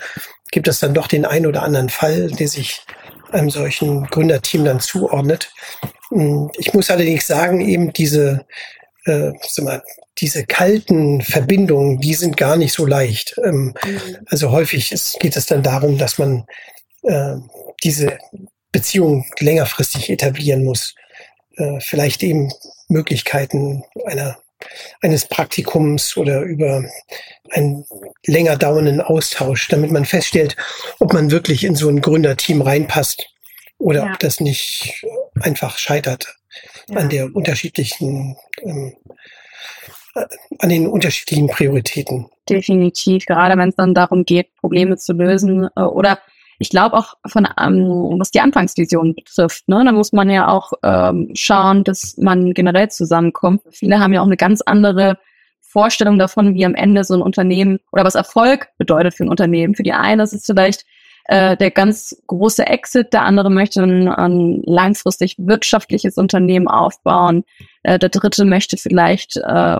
gibt 0.51 0.69
es 0.69 0.81
dann 0.81 0.95
doch 0.95 1.07
den 1.07 1.25
einen 1.25 1.47
oder 1.47 1.63
anderen 1.63 1.91
Fall, 1.91 2.29
der 2.29 2.49
sich 2.49 2.83
einem 3.31 3.51
solchen 3.51 4.07
Gründerteam 4.07 4.65
dann 4.65 4.81
zuordnet. 4.81 5.53
Hm, 6.09 6.51
ich 6.57 6.73
muss 6.73 6.91
allerdings 6.91 7.27
sagen, 7.27 7.61
eben 7.61 7.93
diese 7.93 8.47
äh, 9.05 9.33
sag 9.47 9.65
mal, 9.65 9.83
diese 10.19 10.45
kalten 10.45 11.21
Verbindungen, 11.23 12.01
die 12.01 12.15
sind 12.15 12.37
gar 12.37 12.57
nicht 12.57 12.73
so 12.73 12.87
leicht. 12.87 13.37
Ähm, 13.45 13.75
mhm. 13.85 14.01
Also 14.27 14.51
häufig 14.51 14.93
ist, 14.93 15.19
geht 15.21 15.37
es 15.37 15.47
dann 15.47 15.63
darum, 15.63 15.99
dass 15.99 16.19
man 16.19 16.45
äh, 17.03 17.37
diese 17.83 18.19
Beziehung 18.73 19.25
längerfristig 19.39 20.11
etablieren 20.11 20.65
muss. 20.65 20.95
Äh, 21.57 21.81
vielleicht 21.81 22.23
eben 22.23 22.53
Möglichkeiten 22.89 23.85
einer 24.07 24.39
eines 25.01 25.27
Praktikums 25.27 26.17
oder 26.17 26.43
über 26.43 26.85
einen 27.51 27.85
länger 28.27 28.57
dauernden 28.57 29.01
Austausch, 29.01 29.69
damit 29.69 29.91
man 29.91 30.05
feststellt, 30.05 30.57
ob 30.99 31.13
man 31.13 31.31
wirklich 31.31 31.65
in 31.65 31.77
so 31.77 31.89
ein 31.89 32.01
Gründerteam 32.01 32.63
reinpasst 32.63 33.27
oder 33.79 34.05
ja. 34.05 34.13
ob 34.13 34.19
das 34.19 34.41
nicht 34.41 35.05
einfach 35.41 35.79
scheitert 35.79 36.37
ja. 36.89 36.97
an 36.97 37.09
der 37.09 37.35
unterschiedlichen, 37.35 38.37
ähm, 38.63 38.97
äh, 40.15 40.27
an 40.59 40.69
den 40.69 40.89
unterschiedlichen 40.89 41.49
Prioritäten. 41.49 42.29
Definitiv, 42.49 43.27
gerade 43.27 43.57
wenn 43.57 43.69
es 43.69 43.77
dann 43.77 43.95
darum 43.95 44.25
geht, 44.25 44.55
Probleme 44.57 44.97
zu 44.97 45.13
lösen 45.13 45.69
äh, 45.77 45.83
oder 45.83 46.19
ich 46.59 46.71
glaube 46.71 46.97
auch 46.97 47.15
von 47.27 47.47
ähm, 47.61 48.17
was 48.19 48.31
die 48.31 48.41
Anfangsvision 48.41 49.15
betrifft, 49.15 49.69
ne, 49.69 49.83
da 49.85 49.93
muss 49.93 50.13
man 50.13 50.29
ja 50.31 50.49
auch 50.49 50.73
ähm, 50.83 51.31
schauen, 51.35 51.85
dass 51.85 52.17
man 52.19 52.53
generell 52.53 52.91
zusammenkommt. 52.91 53.63
Viele 53.71 54.01
haben 54.01 54.13
ja 54.13 54.21
auch 54.21 54.27
eine 54.27 54.37
ganz 54.37 54.61
andere 54.63 55.19
Vorstellung 55.61 56.19
davon, 56.19 56.55
wie 56.55 56.65
am 56.65 56.75
Ende 56.75 57.05
so 57.05 57.15
ein 57.15 57.23
Unternehmen 57.23 57.79
oder 57.93 58.05
was 58.05 58.15
Erfolg 58.15 58.69
bedeutet 58.79 59.15
für 59.15 59.25
ein 59.25 59.29
Unternehmen. 59.29 59.75
Für 59.75 59.83
die 59.83 59.93
eine 59.93 60.23
ist 60.23 60.33
es 60.33 60.47
vielleicht 60.47 60.85
äh, 61.29 61.57
der 61.59 61.71
ganz 61.71 62.17
große 62.27 62.67
Exit, 62.67 63.13
der 63.13 63.23
andere 63.23 63.51
möchte 63.51 63.83
ein, 63.83 64.09
ein 64.09 64.63
langfristig 64.65 65.37
wirtschaftliches 65.39 66.17
Unternehmen 66.17 66.69
aufbauen, 66.69 67.45
äh, 67.83 67.99
der 67.99 68.09
dritte 68.09 68.47
möchte 68.47 68.79
vielleicht 68.79 69.37
äh, 69.37 69.79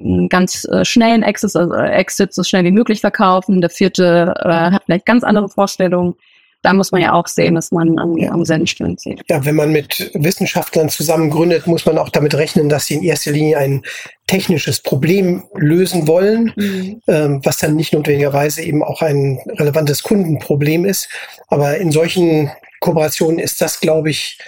einen 0.00 0.28
ganz 0.28 0.64
äh, 0.66 0.84
schnellen 0.84 1.22
Exit, 1.22 1.56
also 1.56 1.74
Exit 1.74 2.34
so 2.34 2.42
schnell 2.42 2.64
wie 2.64 2.70
möglich 2.70 3.00
verkaufen. 3.00 3.60
Der 3.60 3.70
vierte 3.70 4.34
äh, 4.44 4.48
hat 4.48 4.84
vielleicht 4.84 5.06
ganz 5.06 5.24
andere 5.24 5.48
Vorstellungen. 5.48 6.14
Da 6.62 6.72
muss 6.72 6.92
man 6.92 7.02
ja 7.02 7.12
auch 7.12 7.26
sehen, 7.26 7.56
dass 7.56 7.72
man 7.72 7.98
an, 7.98 8.16
am 8.30 8.44
selben 8.46 8.66
Stellen 8.66 8.96
zieht. 8.96 9.20
Ja, 9.28 9.44
wenn 9.44 9.54
man 9.54 9.70
mit 9.70 10.10
Wissenschaftlern 10.14 10.88
zusammen 10.88 11.28
gründet, 11.28 11.66
muss 11.66 11.84
man 11.84 11.98
auch 11.98 12.08
damit 12.08 12.34
rechnen, 12.34 12.70
dass 12.70 12.86
sie 12.86 12.94
in 12.94 13.02
erster 13.02 13.32
Linie 13.32 13.58
ein 13.58 13.82
technisches 14.26 14.80
Problem 14.80 15.42
lösen 15.54 16.08
wollen, 16.08 16.54
mhm. 16.56 17.02
ähm, 17.06 17.40
was 17.44 17.58
dann 17.58 17.76
nicht 17.76 17.92
notwendigerweise 17.92 18.62
eben 18.62 18.82
auch 18.82 19.02
ein 19.02 19.40
relevantes 19.58 20.02
Kundenproblem 20.02 20.86
ist. 20.86 21.10
Aber 21.48 21.76
in 21.76 21.92
solchen 21.92 22.50
Kooperationen 22.80 23.38
ist 23.38 23.60
das, 23.60 23.80
glaube 23.80 24.08
ich, 24.08 24.38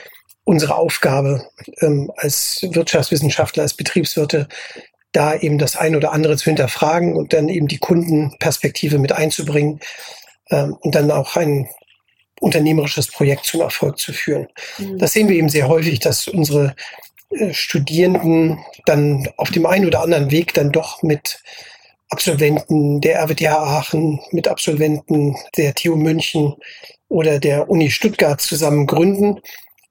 unsere 0.45 0.77
Aufgabe 0.77 1.45
ähm, 1.81 2.11
als 2.17 2.61
Wirtschaftswissenschaftler, 2.63 3.65
als 3.65 3.75
Betriebswirte, 3.75 4.49
da 5.13 5.35
eben 5.35 5.59
das 5.59 5.77
ein 5.77 5.97
oder 5.97 6.13
andere 6.13 6.37
zu 6.37 6.45
hinterfragen 6.45 7.17
und 7.17 7.33
dann 7.33 7.49
eben 7.49 7.69
die 7.69 7.79
Kundenperspektive 7.79 8.99
mit 8.99 9.13
einzubringen 9.13 9.81
ähm, 10.51 10.77
und 10.81 10.95
dann 10.95 11.11
auch 11.11 11.37
ein 11.37 11.69
unternehmerisches 12.41 13.09
Projekt 13.09 13.47
zum 13.47 13.63
Erfolg 13.63 13.99
zu 13.99 14.13
führen. 14.13 14.49
Mhm. 14.79 14.99
Das 14.99 15.13
sehen 15.13 15.29
wir 15.29 15.37
eben 15.37 15.49
sehr 15.49 15.69
häufig, 15.69 16.01
dass 16.01 16.29
unsere 16.29 16.75
äh, 17.31 17.53
Studierenden 17.53 18.59
dann 18.85 19.29
auf 19.37 19.51
dem 19.51 19.67
einen 19.67 19.87
oder 19.87 20.03
anderen 20.03 20.31
Weg 20.31 20.55
dann 20.55 20.73
doch 20.73 21.03
mit 21.03 21.43
Absolventen 22.09 23.01
der 23.01 23.21
RWTH 23.21 23.49
Aachen, 23.49 24.21
mit 24.31 24.47
Absolventen 24.49 25.37
der 25.57 25.75
TU 25.75 25.97
München 25.97 26.55
oder 27.09 27.39
der 27.41 27.69
Uni 27.69 27.91
Stuttgart 27.91 28.41
zusammen 28.41 28.87
gründen. 28.87 29.41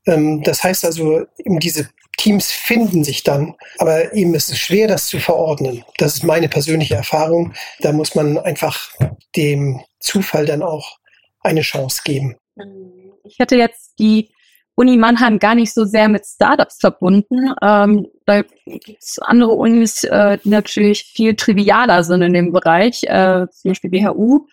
Ähm, 0.05 0.41
das 0.43 0.63
heißt 0.63 0.85
also, 0.85 1.25
eben 1.37 1.59
diese 1.59 1.89
Teams 2.17 2.51
finden 2.51 3.03
sich 3.03 3.23
dann, 3.23 3.55
aber 3.77 4.13
eben 4.13 4.33
ist 4.35 4.49
es 4.49 4.57
schwer, 4.57 4.87
das 4.87 5.07
zu 5.07 5.19
verordnen. 5.19 5.83
Das 5.97 6.15
ist 6.15 6.23
meine 6.23 6.47
persönliche 6.47 6.95
Erfahrung. 6.95 7.53
Da 7.79 7.91
muss 7.91 8.15
man 8.15 8.37
einfach 8.37 8.89
dem 9.35 9.81
Zufall 9.99 10.45
dann 10.45 10.63
auch 10.63 10.97
eine 11.41 11.61
Chance 11.61 12.01
geben. 12.03 12.35
Ich 13.23 13.39
hätte 13.39 13.57
jetzt 13.57 13.93
die 13.99 14.29
Uni 14.75 14.97
Mannheim 14.97 15.39
gar 15.39 15.55
nicht 15.55 15.73
so 15.73 15.85
sehr 15.85 16.09
mit 16.09 16.25
Startups 16.25 16.77
verbunden. 16.79 17.53
Ähm, 17.61 18.07
da 18.25 18.41
gibt 18.65 19.01
es 19.01 19.19
andere 19.19 19.51
Unis, 19.51 20.03
äh, 20.03 20.37
die 20.43 20.49
natürlich 20.49 21.03
viel 21.03 21.35
trivialer 21.35 22.03
sind 22.03 22.21
in 22.21 22.33
dem 22.33 22.51
Bereich, 22.51 23.03
äh, 23.03 23.47
zum 23.51 23.71
Beispiel 23.71 23.89
BHU 23.89 24.47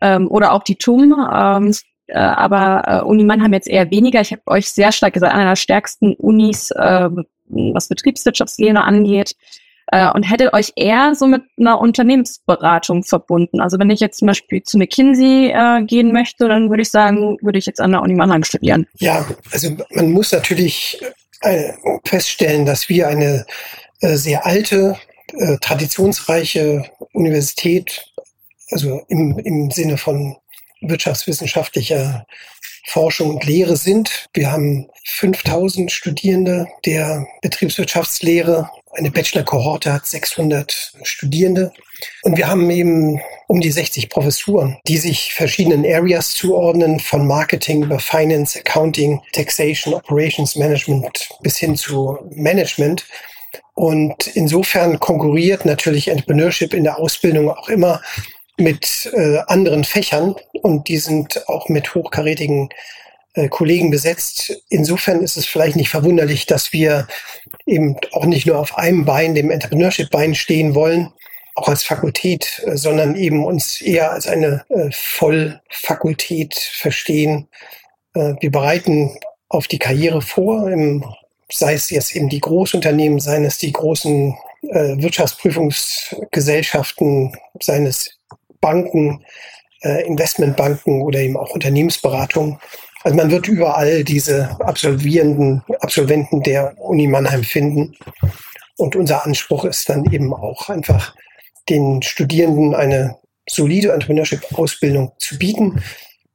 ähm, 0.00 0.28
oder 0.30 0.52
auch 0.52 0.62
die 0.62 0.76
TUM. 0.76 1.14
Ähm, 1.30 1.74
äh, 2.08 2.18
aber 2.18 2.82
äh, 2.86 3.04
Uni 3.04 3.24
Mannheim 3.24 3.52
jetzt 3.52 3.68
eher 3.68 3.90
weniger. 3.90 4.20
Ich 4.20 4.32
habe 4.32 4.42
euch 4.46 4.70
sehr 4.70 4.92
stark 4.92 5.14
gesagt, 5.14 5.34
einer 5.34 5.50
der 5.50 5.56
stärksten 5.56 6.14
Unis, 6.14 6.70
äh, 6.72 7.08
was 7.48 7.88
Betriebswirtschaftslehre 7.88 8.82
angeht. 8.82 9.34
Äh, 9.92 10.10
und 10.10 10.24
hätte 10.24 10.52
euch 10.52 10.72
eher 10.74 11.14
so 11.14 11.28
mit 11.28 11.42
einer 11.58 11.80
Unternehmensberatung 11.80 13.04
verbunden. 13.04 13.60
Also 13.60 13.78
wenn 13.78 13.90
ich 13.90 14.00
jetzt 14.00 14.18
zum 14.18 14.26
Beispiel 14.26 14.62
zu 14.62 14.78
McKinsey 14.78 15.52
äh, 15.54 15.84
gehen 15.84 16.12
möchte, 16.12 16.48
dann 16.48 16.70
würde 16.70 16.82
ich 16.82 16.90
sagen, 16.90 17.38
würde 17.40 17.58
ich 17.58 17.66
jetzt 17.66 17.80
an 17.80 17.92
der 17.92 18.02
Uni 18.02 18.14
Mannheim 18.14 18.42
studieren. 18.42 18.86
Ja, 18.98 19.24
also 19.52 19.76
man 19.90 20.10
muss 20.10 20.32
natürlich 20.32 21.00
äh, 21.42 21.72
feststellen, 22.04 22.66
dass 22.66 22.88
wir 22.88 23.06
eine 23.06 23.46
äh, 24.00 24.16
sehr 24.16 24.44
alte, 24.44 24.96
äh, 25.38 25.56
traditionsreiche 25.58 26.84
Universität, 27.12 28.12
also 28.70 29.02
im, 29.08 29.38
im 29.38 29.70
Sinne 29.70 29.98
von 29.98 30.36
wirtschaftswissenschaftlicher 30.80 32.26
Forschung 32.86 33.30
und 33.30 33.44
Lehre 33.44 33.76
sind. 33.76 34.28
Wir 34.32 34.52
haben 34.52 34.88
5000 35.04 35.90
Studierende 35.90 36.68
der 36.84 37.26
Betriebswirtschaftslehre. 37.42 38.70
Eine 38.92 39.10
Bachelor-Kohorte 39.10 39.92
hat 39.92 40.06
600 40.06 40.92
Studierende. 41.02 41.72
Und 42.22 42.36
wir 42.36 42.46
haben 42.46 42.70
eben 42.70 43.20
um 43.48 43.60
die 43.60 43.72
60 43.72 44.08
Professuren, 44.08 44.78
die 44.86 44.98
sich 44.98 45.34
verschiedenen 45.34 45.84
Areas 45.84 46.30
zuordnen, 46.30 47.00
von 47.00 47.26
Marketing 47.26 47.82
über 47.82 47.98
Finance, 47.98 48.58
Accounting, 48.58 49.20
Taxation, 49.32 49.94
Operations 49.94 50.56
Management 50.56 51.28
bis 51.40 51.56
hin 51.58 51.76
zu 51.76 52.18
Management. 52.30 53.04
Und 53.74 54.28
insofern 54.28 55.00
konkurriert 55.00 55.64
natürlich 55.64 56.08
Entrepreneurship 56.08 56.72
in 56.72 56.84
der 56.84 56.98
Ausbildung 56.98 57.50
auch 57.50 57.68
immer 57.68 58.00
mit 58.56 59.10
äh, 59.12 59.38
anderen 59.46 59.84
Fächern 59.84 60.34
und 60.62 60.88
die 60.88 60.98
sind 60.98 61.48
auch 61.48 61.68
mit 61.68 61.94
hochkarätigen 61.94 62.70
äh, 63.34 63.48
Kollegen 63.48 63.90
besetzt. 63.90 64.62
Insofern 64.70 65.20
ist 65.20 65.36
es 65.36 65.46
vielleicht 65.46 65.76
nicht 65.76 65.90
verwunderlich, 65.90 66.46
dass 66.46 66.72
wir 66.72 67.06
eben 67.66 67.96
auch 68.12 68.24
nicht 68.24 68.46
nur 68.46 68.58
auf 68.58 68.78
einem 68.78 69.04
Bein, 69.04 69.34
dem 69.34 69.50
Entrepreneurship-Bein 69.50 70.34
stehen 70.34 70.74
wollen, 70.74 71.12
auch 71.54 71.68
als 71.68 71.84
Fakultät, 71.84 72.62
äh, 72.64 72.76
sondern 72.76 73.14
eben 73.14 73.44
uns 73.44 73.82
eher 73.82 74.12
als 74.12 74.26
eine 74.26 74.64
äh, 74.70 74.88
Vollfakultät 74.90 76.54
verstehen. 76.54 77.48
Äh, 78.14 78.36
wir 78.40 78.50
bereiten 78.50 79.18
auf 79.48 79.68
die 79.68 79.78
Karriere 79.78 80.22
vor, 80.22 80.70
im, 80.70 81.04
sei 81.52 81.74
es 81.74 81.90
jetzt 81.90 82.16
eben 82.16 82.30
die 82.30 82.40
Großunternehmen, 82.40 83.20
seien 83.20 83.44
es 83.44 83.58
die 83.58 83.72
großen 83.72 84.34
äh, 84.70 84.96
Wirtschaftsprüfungsgesellschaften, 84.96 87.36
seien 87.60 87.86
es 87.86 88.16
Banken, 88.60 89.24
äh, 89.82 90.06
Investmentbanken 90.06 91.02
oder 91.02 91.20
eben 91.20 91.36
auch 91.36 91.50
Unternehmensberatung. 91.50 92.58
Also 93.02 93.16
man 93.16 93.30
wird 93.30 93.46
überall 93.48 94.04
diese 94.04 94.56
Absolvierenden, 94.60 95.62
Absolventen 95.80 96.42
der 96.42 96.74
Uni 96.78 97.06
Mannheim 97.06 97.44
finden. 97.44 97.96
Und 98.76 98.96
unser 98.96 99.24
Anspruch 99.24 99.64
ist 99.64 99.88
dann 99.88 100.04
eben 100.12 100.34
auch 100.34 100.68
einfach 100.68 101.14
den 101.68 102.02
Studierenden 102.02 102.74
eine 102.74 103.16
solide 103.48 103.92
Entrepreneurship-Ausbildung 103.92 105.12
zu 105.18 105.38
bieten. 105.38 105.82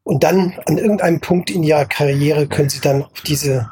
Und 0.03 0.23
dann 0.23 0.57
an 0.65 0.77
irgendeinem 0.77 1.19
Punkt 1.19 1.49
in 1.49 1.63
ihrer 1.63 1.86
Karriere 1.86 2.47
können 2.47 2.69
sie 2.69 2.81
dann 2.81 3.03
auf 3.03 3.21
diese 3.21 3.69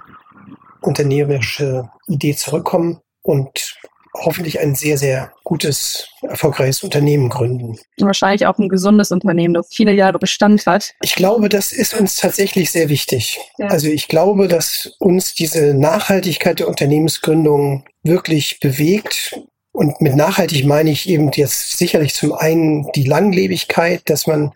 unternehmerische 0.81 1.89
Idee 2.07 2.35
zurückkommen 2.35 3.01
und 3.21 3.77
hoffentlich 4.13 4.59
ein 4.59 4.75
sehr, 4.75 4.97
sehr 4.97 5.31
gutes, 5.43 6.07
erfolgreiches 6.21 6.83
Unternehmen 6.83 7.29
gründen. 7.29 7.77
Wahrscheinlich 7.97 8.45
auch 8.47 8.57
ein 8.57 8.69
gesundes 8.69 9.11
Unternehmen, 9.11 9.53
das 9.53 9.67
viele 9.71 9.93
Jahre 9.93 10.19
Bestand 10.19 10.65
hat. 10.65 10.93
Ich 11.01 11.15
glaube, 11.15 11.49
das 11.49 11.71
ist 11.71 11.93
uns 11.93 12.15
tatsächlich 12.15 12.71
sehr 12.71 12.89
wichtig. 12.89 13.39
Ja. 13.57 13.67
Also 13.67 13.87
ich 13.87 14.07
glaube, 14.07 14.47
dass 14.47 14.95
uns 14.99 15.33
diese 15.33 15.73
Nachhaltigkeit 15.73 16.59
der 16.59 16.67
Unternehmensgründung 16.67 17.85
wirklich 18.03 18.59
bewegt. 18.59 19.39
Und 19.71 20.01
mit 20.01 20.15
nachhaltig 20.15 20.65
meine 20.65 20.89
ich 20.89 21.07
eben 21.07 21.31
jetzt 21.31 21.77
sicherlich 21.77 22.13
zum 22.13 22.33
einen 22.33 22.91
die 22.93 23.03
Langlebigkeit, 23.03 24.01
dass 24.09 24.27
man 24.27 24.51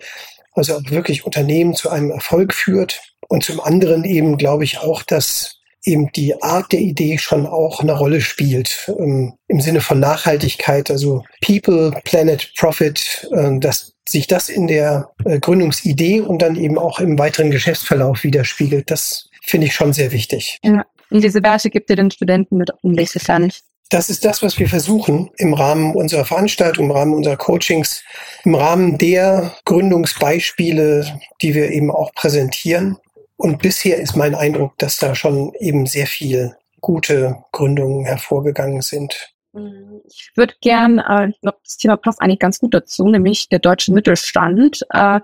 also 0.53 0.75
auch 0.75 0.81
wirklich 0.89 1.25
Unternehmen 1.25 1.75
zu 1.75 1.89
einem 1.89 2.11
Erfolg 2.11 2.53
führt. 2.53 3.01
Und 3.27 3.43
zum 3.43 3.59
anderen 3.59 4.03
eben 4.03 4.37
glaube 4.37 4.63
ich 4.63 4.79
auch, 4.79 5.03
dass 5.03 5.59
eben 5.85 6.11
die 6.13 6.41
Art 6.41 6.71
der 6.71 6.79
Idee 6.79 7.17
schon 7.17 7.45
auch 7.45 7.81
eine 7.81 7.97
Rolle 7.97 8.21
spielt 8.21 8.91
ähm, 8.99 9.33
im 9.47 9.61
Sinne 9.61 9.81
von 9.81 9.99
Nachhaltigkeit, 9.99 10.89
also 10.89 11.23
People, 11.45 11.91
Planet, 12.03 12.51
Profit, 12.57 13.29
äh, 13.31 13.59
dass 13.59 13.93
sich 14.07 14.27
das 14.27 14.49
in 14.49 14.67
der 14.67 15.09
äh, 15.25 15.39
Gründungsidee 15.39 16.21
und 16.21 16.41
dann 16.41 16.55
eben 16.55 16.77
auch 16.77 16.99
im 16.99 17.17
weiteren 17.19 17.51
Geschäftsverlauf 17.51 18.23
widerspiegelt. 18.23 18.89
Das 18.89 19.29
finde 19.43 19.67
ich 19.67 19.75
schon 19.75 19.93
sehr 19.93 20.11
wichtig. 20.11 20.59
Ja. 20.63 20.85
Und 21.09 21.23
diese 21.23 21.43
Werte 21.43 21.69
gibt 21.69 21.89
ihr 21.89 21.95
den 21.95 22.09
Studenten 22.09 22.57
mit 22.57 22.73
auf 22.73 22.79
den 22.81 22.97
Weg, 22.97 23.09
nicht? 23.39 23.63
das 23.93 24.09
ist 24.09 24.25
das, 24.25 24.41
was 24.41 24.57
wir 24.57 24.67
versuchen 24.67 25.29
im 25.37 25.53
Rahmen 25.53 25.93
unserer 25.93 26.25
Veranstaltung, 26.25 26.85
im 26.85 26.91
Rahmen 26.91 27.13
unserer 27.13 27.37
Coachings, 27.37 28.03
im 28.43 28.55
Rahmen 28.55 28.97
der 28.97 29.53
Gründungsbeispiele, 29.65 31.19
die 31.41 31.53
wir 31.53 31.69
eben 31.69 31.91
auch 31.91 32.11
präsentieren. 32.13 32.97
Und 33.43 33.61
bisher 33.61 33.97
ist 33.97 34.15
mein 34.15 34.35
Eindruck, 34.35 34.77
dass 34.77 34.95
da 34.95 35.15
schon 35.15 35.51
eben 35.59 35.85
sehr 35.85 36.07
viel 36.07 36.55
gute 36.79 37.43
Gründungen 37.51 38.05
hervorgegangen 38.05 38.81
sind. 38.81 39.33
Ich 40.05 40.31
würde 40.35 40.53
gern, 40.61 40.99
äh, 40.99 41.27
ich 41.27 41.41
glaube, 41.41 41.57
das 41.61 41.75
Thema 41.75 41.97
passt 41.97 42.21
eigentlich 42.21 42.39
ganz 42.39 42.59
gut 42.59 42.73
dazu, 42.73 43.05
nämlich 43.05 43.49
der 43.49 43.59
deutsche 43.59 43.93
Mittelstand. 43.93 44.85
Äh, 44.91 45.19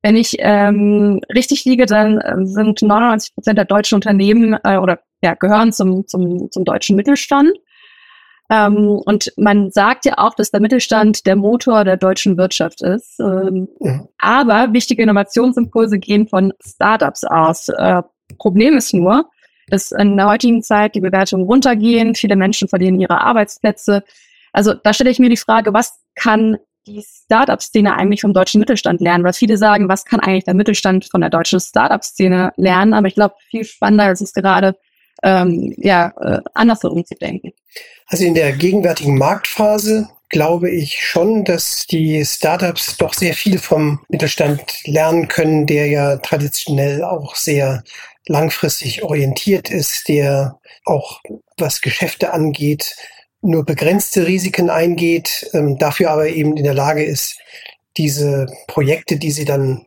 wenn 0.00 0.14
ich 0.14 0.36
ähm, 0.38 1.20
richtig 1.34 1.64
liege, 1.64 1.86
dann 1.86 2.20
äh, 2.20 2.46
sind 2.46 2.82
99 2.82 3.34
Prozent 3.34 3.58
der 3.58 3.64
deutschen 3.64 3.96
Unternehmen 3.96 4.56
äh, 4.62 4.76
oder 4.76 5.00
ja, 5.20 5.34
gehören 5.34 5.72
zum, 5.72 6.06
zum, 6.06 6.48
zum 6.52 6.64
deutschen 6.64 6.94
Mittelstand. 6.94 7.50
Ähm, 8.48 9.00
und 9.04 9.32
man 9.36 9.70
sagt 9.70 10.04
ja 10.04 10.18
auch, 10.18 10.34
dass 10.34 10.50
der 10.50 10.60
Mittelstand 10.60 11.26
der 11.26 11.36
Motor 11.36 11.84
der 11.84 11.96
deutschen 11.96 12.36
Wirtschaft 12.36 12.82
ist. 12.82 13.18
Ähm, 13.18 13.68
ja. 13.80 14.06
Aber 14.18 14.72
wichtige 14.72 15.02
Innovationsimpulse 15.02 15.98
gehen 15.98 16.28
von 16.28 16.52
Startups 16.64 17.24
aus. 17.24 17.68
Äh, 17.68 18.02
Problem 18.38 18.76
ist 18.76 18.94
nur, 18.94 19.28
dass 19.68 19.90
in 19.92 20.16
der 20.16 20.28
heutigen 20.28 20.62
Zeit 20.62 20.94
die 20.94 21.00
Bewertungen 21.00 21.44
runtergehen, 21.44 22.14
viele 22.14 22.36
Menschen 22.36 22.68
verlieren 22.68 23.00
ihre 23.00 23.20
Arbeitsplätze. 23.20 24.04
Also 24.52 24.74
da 24.74 24.92
stelle 24.92 25.10
ich 25.10 25.18
mir 25.18 25.28
die 25.28 25.36
Frage, 25.36 25.74
was 25.74 25.98
kann 26.14 26.56
die 26.86 27.02
Startup-Szene 27.02 27.94
eigentlich 27.94 28.20
vom 28.20 28.32
deutschen 28.32 28.60
Mittelstand 28.60 29.00
lernen? 29.00 29.24
Weil 29.24 29.32
viele 29.32 29.58
sagen, 29.58 29.88
was 29.88 30.04
kann 30.04 30.20
eigentlich 30.20 30.44
der 30.44 30.54
Mittelstand 30.54 31.06
von 31.10 31.20
der 31.20 31.30
deutschen 31.30 31.58
Startup-Szene 31.58 32.52
lernen? 32.56 32.94
Aber 32.94 33.08
ich 33.08 33.14
glaube, 33.14 33.34
viel 33.50 33.64
spannender 33.64 34.12
ist 34.12 34.20
es 34.20 34.32
gerade, 34.32 34.76
ähm, 35.22 35.74
ja, 35.78 36.12
äh, 36.20 36.40
andersherum 36.54 37.04
zu 37.04 37.14
denken. 37.16 37.52
Also 38.06 38.24
in 38.24 38.34
der 38.34 38.52
gegenwärtigen 38.52 39.18
Marktphase 39.18 40.08
glaube 40.28 40.70
ich 40.70 41.04
schon, 41.04 41.44
dass 41.44 41.86
die 41.86 42.24
Startups 42.24 42.96
doch 42.96 43.14
sehr 43.14 43.34
viel 43.34 43.58
vom 43.58 44.04
Mittelstand 44.08 44.84
lernen 44.84 45.28
können, 45.28 45.66
der 45.66 45.86
ja 45.86 46.16
traditionell 46.16 47.04
auch 47.04 47.36
sehr 47.36 47.82
langfristig 48.26 49.02
orientiert 49.02 49.70
ist, 49.70 50.08
der 50.08 50.58
auch 50.84 51.20
was 51.58 51.80
Geschäfte 51.80 52.32
angeht, 52.32 52.96
nur 53.40 53.64
begrenzte 53.64 54.26
Risiken 54.26 54.70
eingeht, 54.70 55.48
ähm, 55.52 55.78
dafür 55.78 56.10
aber 56.10 56.28
eben 56.28 56.56
in 56.56 56.64
der 56.64 56.74
Lage 56.74 57.04
ist, 57.04 57.38
diese 57.96 58.46
Projekte, 58.66 59.16
die 59.16 59.30
sie 59.30 59.44
dann 59.44 59.86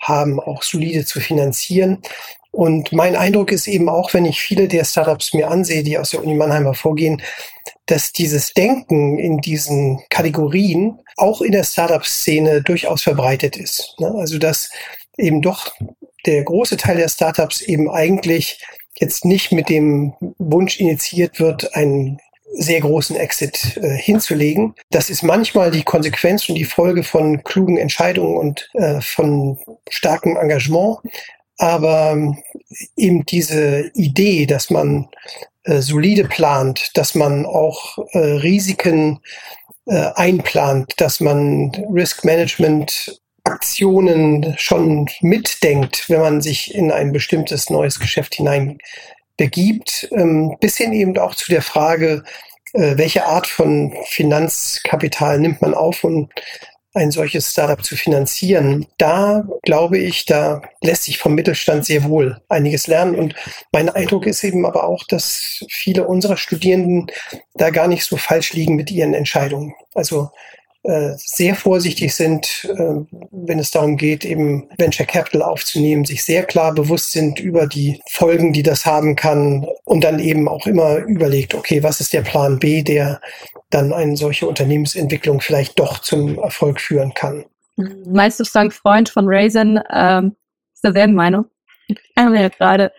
haben, 0.00 0.40
auch 0.40 0.62
solide 0.62 1.04
zu 1.04 1.20
finanzieren. 1.20 2.02
Und 2.56 2.90
mein 2.90 3.16
Eindruck 3.16 3.52
ist 3.52 3.68
eben 3.68 3.90
auch, 3.90 4.14
wenn 4.14 4.24
ich 4.24 4.40
viele 4.40 4.66
der 4.66 4.86
Startups 4.86 5.34
mir 5.34 5.50
ansehe, 5.50 5.82
die 5.82 5.98
aus 5.98 6.12
der 6.12 6.24
Uni 6.24 6.34
Mannheim 6.34 6.64
hervorgehen, 6.64 7.20
dass 7.84 8.12
dieses 8.12 8.54
Denken 8.54 9.18
in 9.18 9.42
diesen 9.42 10.00
Kategorien 10.08 10.98
auch 11.18 11.42
in 11.42 11.52
der 11.52 11.64
Startup-Szene 11.64 12.62
durchaus 12.62 13.02
verbreitet 13.02 13.58
ist. 13.58 13.94
Ne? 13.98 14.10
Also 14.16 14.38
dass 14.38 14.70
eben 15.18 15.42
doch 15.42 15.74
der 16.24 16.44
große 16.44 16.78
Teil 16.78 16.96
der 16.96 17.10
Startups 17.10 17.60
eben 17.60 17.90
eigentlich 17.90 18.64
jetzt 18.98 19.26
nicht 19.26 19.52
mit 19.52 19.68
dem 19.68 20.14
Wunsch 20.38 20.80
initiiert 20.80 21.38
wird, 21.38 21.74
einen 21.74 22.18
sehr 22.54 22.80
großen 22.80 23.16
Exit 23.16 23.76
äh, 23.76 23.98
hinzulegen. 23.98 24.74
Das 24.90 25.10
ist 25.10 25.22
manchmal 25.22 25.70
die 25.70 25.82
Konsequenz 25.82 26.48
und 26.48 26.54
die 26.54 26.64
Folge 26.64 27.02
von 27.02 27.44
klugen 27.44 27.76
Entscheidungen 27.76 28.38
und 28.38 28.70
äh, 28.72 29.02
von 29.02 29.58
starkem 29.90 30.36
Engagement. 30.36 31.00
Aber 31.58 32.12
ähm, 32.12 32.38
eben 32.96 33.24
diese 33.26 33.90
Idee, 33.94 34.46
dass 34.46 34.70
man 34.70 35.08
äh, 35.64 35.80
solide 35.80 36.24
plant, 36.24 36.96
dass 36.96 37.14
man 37.14 37.46
auch 37.46 37.98
äh, 38.12 38.18
Risiken 38.18 39.20
äh, 39.86 40.10
einplant, 40.14 40.92
dass 40.98 41.20
man 41.20 41.72
Risk 41.92 42.24
Management 42.24 43.20
Aktionen 43.44 44.54
schon 44.58 45.08
mitdenkt, 45.20 46.10
wenn 46.10 46.20
man 46.20 46.40
sich 46.40 46.74
in 46.74 46.90
ein 46.90 47.12
bestimmtes 47.12 47.70
neues 47.70 48.00
Geschäft 48.00 48.34
hinein 48.34 48.78
begibt, 49.36 50.08
ähm, 50.10 50.56
bis 50.60 50.76
hin 50.76 50.92
eben 50.92 51.16
auch 51.18 51.34
zu 51.34 51.50
der 51.50 51.62
Frage, 51.62 52.24
äh, 52.72 52.96
welche 52.96 53.26
Art 53.26 53.46
von 53.46 53.94
Finanzkapital 54.06 55.38
nimmt 55.38 55.62
man 55.62 55.74
auf 55.74 56.02
und 56.02 56.30
ein 56.96 57.10
solches 57.10 57.50
Startup 57.50 57.84
zu 57.84 57.94
finanzieren. 57.94 58.86
Da 58.96 59.46
glaube 59.62 59.98
ich, 59.98 60.24
da 60.24 60.62
lässt 60.80 61.04
sich 61.04 61.18
vom 61.18 61.34
Mittelstand 61.34 61.84
sehr 61.84 62.04
wohl 62.04 62.40
einiges 62.48 62.86
lernen. 62.86 63.14
Und 63.16 63.34
mein 63.70 63.90
Eindruck 63.90 64.26
ist 64.26 64.42
eben 64.42 64.64
aber 64.64 64.84
auch, 64.84 65.04
dass 65.04 65.62
viele 65.68 66.06
unserer 66.06 66.38
Studierenden 66.38 67.08
da 67.54 67.68
gar 67.68 67.86
nicht 67.86 68.04
so 68.04 68.16
falsch 68.16 68.54
liegen 68.54 68.76
mit 68.76 68.90
ihren 68.90 69.12
Entscheidungen. 69.12 69.74
Also 69.94 70.30
sehr 71.16 71.54
vorsichtig 71.54 72.14
sind, 72.14 72.68
äh, 72.70 72.94
wenn 73.30 73.58
es 73.58 73.70
darum 73.72 73.96
geht, 73.96 74.24
eben 74.24 74.68
Venture 74.78 75.06
Capital 75.06 75.42
aufzunehmen, 75.42 76.04
sich 76.04 76.24
sehr 76.24 76.44
klar 76.44 76.72
bewusst 76.74 77.12
sind 77.12 77.40
über 77.40 77.66
die 77.66 78.00
Folgen, 78.08 78.52
die 78.52 78.62
das 78.62 78.86
haben 78.86 79.16
kann 79.16 79.66
und 79.84 80.04
dann 80.04 80.18
eben 80.20 80.48
auch 80.48 80.66
immer 80.66 80.98
überlegt, 80.98 81.54
okay, 81.54 81.82
was 81.82 82.00
ist 82.00 82.12
der 82.12 82.22
Plan 82.22 82.58
B, 82.58 82.82
der 82.82 83.20
dann 83.70 83.92
eine 83.92 84.16
solche 84.16 84.46
Unternehmensentwicklung 84.46 85.40
vielleicht 85.40 85.78
doch 85.78 85.98
zum 85.98 86.38
Erfolg 86.38 86.80
führen 86.80 87.14
kann. 87.14 87.44
Meinst 88.06 88.40
du, 88.40 88.44
Frank 88.44 88.72
Freund 88.72 89.08
von 89.08 89.26
Raisin 89.26 89.80
ähm, 89.92 90.36
ist 90.72 90.84
derselben 90.84 91.14
Meinung? 91.14 91.46
Wir 91.88 91.98
haben 92.16 92.34
ja 92.34 92.48
gerade 92.48 92.92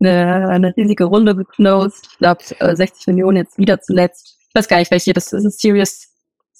eine, 0.00 0.48
eine 0.48 0.76
riesige 0.76 1.04
Runde 1.04 1.34
geclosed. 1.34 2.08
Ich 2.12 2.18
glaube, 2.18 2.42
60 2.76 3.06
Millionen 3.08 3.38
jetzt 3.38 3.58
wieder 3.58 3.80
zuletzt. 3.80 4.38
Ich 4.48 4.54
weiß 4.54 4.68
gar 4.68 4.78
nicht, 4.78 4.90
welche 4.90 5.12
das 5.12 5.32
ist. 5.32 5.44
Ein 5.44 5.50
Serious 5.50 6.07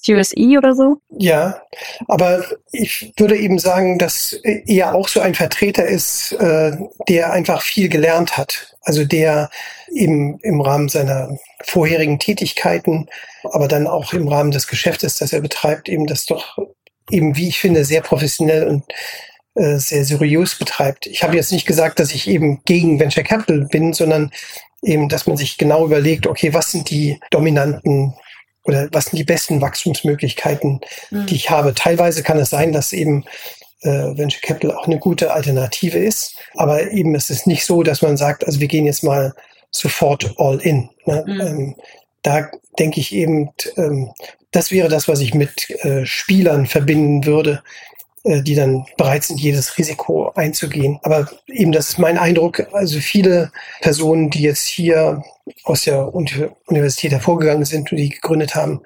Series 0.01 0.31
E 0.35 0.57
oder 0.57 0.75
so? 0.75 0.97
Ja, 1.17 1.61
aber 2.07 2.43
ich 2.71 3.11
würde 3.17 3.37
eben 3.37 3.59
sagen, 3.59 3.99
dass 3.99 4.33
er 4.33 4.95
auch 4.95 5.07
so 5.09 5.19
ein 5.19 5.35
Vertreter 5.35 5.85
ist, 5.85 6.31
äh, 6.33 6.77
der 7.09 7.33
einfach 7.33 7.61
viel 7.61 7.89
gelernt 7.89 8.37
hat. 8.37 8.75
Also 8.81 9.03
der 9.03 9.49
eben 9.93 10.39
im 10.39 10.61
Rahmen 10.61 10.87
seiner 10.87 11.37
vorherigen 11.63 12.17
Tätigkeiten, 12.17 13.07
aber 13.43 13.67
dann 13.67 13.87
auch 13.87 14.13
im 14.13 14.27
Rahmen 14.27 14.51
des 14.51 14.67
Geschäftes, 14.67 15.15
das 15.15 15.33
er 15.33 15.41
betreibt, 15.41 15.89
eben 15.89 16.07
das 16.07 16.25
doch 16.25 16.57
eben, 17.11 17.35
wie 17.35 17.49
ich 17.49 17.59
finde, 17.59 17.83
sehr 17.83 18.01
professionell 18.01 18.67
und 18.67 18.83
äh, 19.55 19.77
sehr 19.77 20.05
seriös 20.05 20.57
betreibt. 20.57 21.07
Ich 21.07 21.23
habe 21.23 21.35
jetzt 21.35 21.51
nicht 21.51 21.65
gesagt, 21.65 21.99
dass 21.99 22.13
ich 22.13 22.27
eben 22.29 22.61
gegen 22.63 22.99
Venture 22.99 23.23
Capital 23.23 23.67
bin, 23.69 23.93
sondern 23.93 24.31
eben, 24.81 25.09
dass 25.09 25.27
man 25.27 25.35
sich 25.35 25.57
genau 25.57 25.85
überlegt, 25.85 26.25
okay, 26.25 26.53
was 26.53 26.71
sind 26.71 26.89
die 26.89 27.19
dominanten 27.31 28.13
oder 28.63 28.87
was 28.91 29.05
sind 29.05 29.17
die 29.17 29.23
besten 29.23 29.61
Wachstumsmöglichkeiten, 29.61 30.81
mhm. 31.11 31.25
die 31.25 31.35
ich 31.35 31.49
habe. 31.49 31.73
Teilweise 31.73 32.23
kann 32.23 32.37
es 32.39 32.49
sein, 32.49 32.71
dass 32.71 32.93
eben 32.93 33.25
äh, 33.81 33.89
Venture 33.89 34.41
Capital 34.41 34.75
auch 34.75 34.85
eine 34.85 34.99
gute 34.99 35.31
Alternative 35.31 35.97
ist, 35.97 36.35
aber 36.55 36.91
eben 36.91 37.15
es 37.15 37.29
ist 37.29 37.47
nicht 37.47 37.65
so, 37.65 37.83
dass 37.83 38.01
man 38.01 38.17
sagt, 38.17 38.45
also 38.45 38.59
wir 38.59 38.67
gehen 38.67 38.85
jetzt 38.85 39.03
mal 39.03 39.33
sofort 39.71 40.33
all 40.37 40.59
in. 40.59 40.89
Ne? 41.05 41.23
Mhm. 41.25 41.41
Ähm, 41.41 41.75
da 42.21 42.49
denke 42.77 42.99
ich 42.99 43.13
eben, 43.13 43.51
ähm, 43.77 44.11
das 44.51 44.71
wäre 44.71 44.89
das, 44.89 45.07
was 45.07 45.19
ich 45.21 45.33
mit 45.33 45.69
äh, 45.83 46.05
Spielern 46.05 46.65
verbinden 46.65 47.25
würde, 47.25 47.63
die 48.29 48.55
dann 48.55 48.85
bereit 48.97 49.23
sind, 49.23 49.39
jedes 49.39 49.77
Risiko 49.77 50.31
einzugehen. 50.35 50.99
Aber 51.03 51.27
eben, 51.47 51.71
das 51.71 51.89
ist 51.89 51.99
mein 51.99 52.17
Eindruck. 52.17 52.67
Also 52.73 52.99
viele 52.99 53.51
Personen, 53.81 54.29
die 54.29 54.43
jetzt 54.43 54.67
hier 54.67 55.23
aus 55.63 55.83
der 55.83 56.13
Universität 56.13 57.11
hervorgegangen 57.11 57.65
sind 57.65 57.91
und 57.91 57.97
die 57.97 58.09
gegründet 58.09 58.55
haben, 58.55 58.81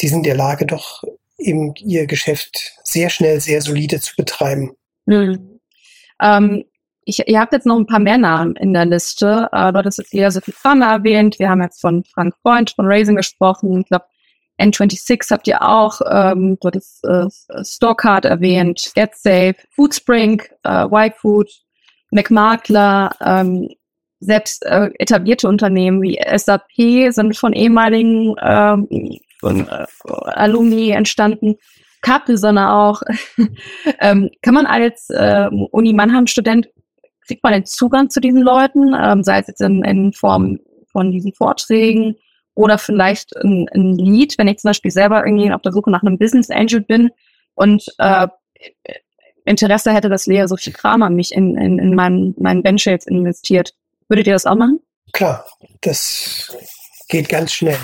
die 0.00 0.08
sind 0.08 0.18
in 0.18 0.24
der 0.24 0.36
Lage, 0.36 0.64
doch 0.64 1.02
eben 1.38 1.74
ihr 1.76 2.06
Geschäft 2.06 2.74
sehr 2.84 3.10
schnell, 3.10 3.40
sehr 3.40 3.62
solide 3.62 4.00
zu 4.00 4.14
betreiben. 4.16 4.72
Mhm. 5.06 5.60
Ähm, 6.20 6.64
ich, 7.04 7.26
ihr 7.26 7.40
habt 7.40 7.52
jetzt 7.52 7.66
noch 7.66 7.78
ein 7.78 7.86
paar 7.86 8.00
mehr 8.00 8.18
Namen 8.18 8.54
in 8.56 8.74
der 8.74 8.84
Liste. 8.84 9.48
Äh, 9.50 9.72
du 9.72 9.78
hattest 9.78 9.98
jetzt 9.98 10.14
eher 10.14 10.30
so 10.30 10.40
viel 10.40 10.54
erwähnt. 10.64 11.38
Wir 11.38 11.48
haben 11.48 11.62
jetzt 11.62 11.80
von 11.80 12.04
Frank 12.04 12.34
Freund 12.42 12.70
von 12.70 12.86
Raising 12.86 13.16
gesprochen. 13.16 13.80
Ich 13.80 13.88
glaube, 13.88 14.04
N26 14.60 15.30
habt 15.30 15.46
ihr 15.46 15.62
auch, 15.62 16.00
ähm, 16.10 16.58
du 16.60 16.68
hattest 16.68 17.04
äh, 17.04 17.26
Storecard 17.64 18.24
erwähnt, 18.24 18.92
GetSafe, 18.94 19.56
Foodspring, 19.70 20.42
äh, 20.64 20.84
Y-Food, 20.84 21.50
McMakler, 22.10 23.10
ähm, 23.24 23.68
selbst 24.20 24.64
äh, 24.66 24.90
etablierte 24.98 25.48
Unternehmen 25.48 26.02
wie 26.02 26.18
SAP 26.36 27.12
sind 27.12 27.36
von 27.36 27.52
ehemaligen 27.52 28.34
ähm, 28.42 28.88
von, 29.38 29.68
äh, 29.68 29.86
Alumni 30.06 30.90
entstanden. 30.90 31.56
Capri-Sonne 32.02 32.72
auch. 32.72 33.02
ähm, 34.00 34.30
kann 34.42 34.54
man 34.54 34.66
als 34.66 35.08
äh, 35.10 35.48
Uni 35.70 35.92
Mannheim-Student, 35.92 36.68
kriegt 37.26 37.44
man 37.44 37.52
den 37.52 37.64
Zugang 37.64 38.10
zu 38.10 38.20
diesen 38.20 38.42
Leuten, 38.42 38.94
ähm, 39.00 39.22
sei 39.22 39.40
es 39.40 39.48
jetzt 39.48 39.60
in, 39.60 39.84
in 39.84 40.12
Form 40.12 40.58
von 40.90 41.10
diesen 41.10 41.32
Vorträgen 41.32 42.16
oder 42.58 42.76
vielleicht 42.76 43.36
ein, 43.36 43.68
ein 43.72 43.94
Lead, 43.94 44.36
wenn 44.36 44.48
ich 44.48 44.58
zum 44.58 44.70
Beispiel 44.70 44.90
selber 44.90 45.24
irgendwie 45.24 45.52
auf 45.52 45.62
der 45.62 45.70
Suche 45.70 45.92
nach 45.92 46.02
einem 46.02 46.18
Business 46.18 46.50
Angel 46.50 46.80
bin 46.80 47.10
und 47.54 47.86
äh, 47.98 48.26
Interesse 49.44 49.94
hätte, 49.94 50.08
dass 50.08 50.26
Lea 50.26 50.44
Sophie 50.46 50.72
Kramer 50.72 51.08
mich 51.08 51.30
in, 51.30 51.56
in, 51.56 51.78
in 51.78 51.94
meinen, 51.94 52.34
meinen 52.36 52.64
Venture 52.64 52.92
jetzt 52.92 53.06
investiert. 53.06 53.74
Würdet 54.08 54.26
ihr 54.26 54.32
das 54.32 54.44
auch 54.44 54.56
machen? 54.56 54.80
Klar, 55.12 55.46
das 55.82 56.52
geht 57.08 57.28
ganz 57.28 57.52
schnell. 57.52 57.78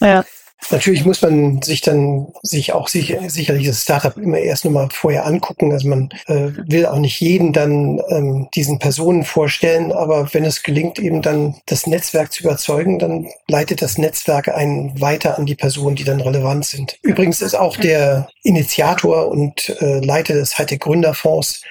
Ja. 0.00 0.24
Natürlich 0.70 1.04
muss 1.04 1.22
man 1.22 1.62
sich 1.62 1.80
dann 1.80 2.28
sich 2.42 2.72
auch 2.72 2.88
sicher, 2.88 3.28
sicherlich 3.28 3.66
das 3.66 3.82
Startup 3.82 4.16
immer 4.16 4.38
erst 4.38 4.64
nochmal 4.64 4.88
vorher 4.92 5.26
angucken. 5.26 5.72
Also 5.72 5.88
man 5.88 6.10
äh, 6.26 6.50
will 6.66 6.86
auch 6.86 6.98
nicht 6.98 7.20
jeden 7.20 7.52
dann 7.52 8.00
ähm, 8.08 8.48
diesen 8.54 8.78
Personen 8.78 9.24
vorstellen, 9.24 9.92
aber 9.92 10.32
wenn 10.32 10.44
es 10.44 10.62
gelingt, 10.62 10.98
eben 10.98 11.22
dann 11.22 11.56
das 11.66 11.86
Netzwerk 11.86 12.32
zu 12.32 12.44
überzeugen, 12.44 12.98
dann 12.98 13.28
leitet 13.48 13.82
das 13.82 13.98
Netzwerk 13.98 14.48
einen 14.48 15.00
weiter 15.00 15.38
an 15.38 15.46
die 15.46 15.56
Personen, 15.56 15.96
die 15.96 16.04
dann 16.04 16.20
relevant 16.20 16.64
sind. 16.66 16.98
Übrigens 17.02 17.42
ist 17.42 17.54
auch 17.54 17.76
der 17.76 18.28
Initiator 18.42 19.28
und 19.28 19.70
äh, 19.80 20.00
Leiter 20.00 20.34
des 20.34 20.58
Hightech 20.58 20.80
Gründerfonds 20.80 21.62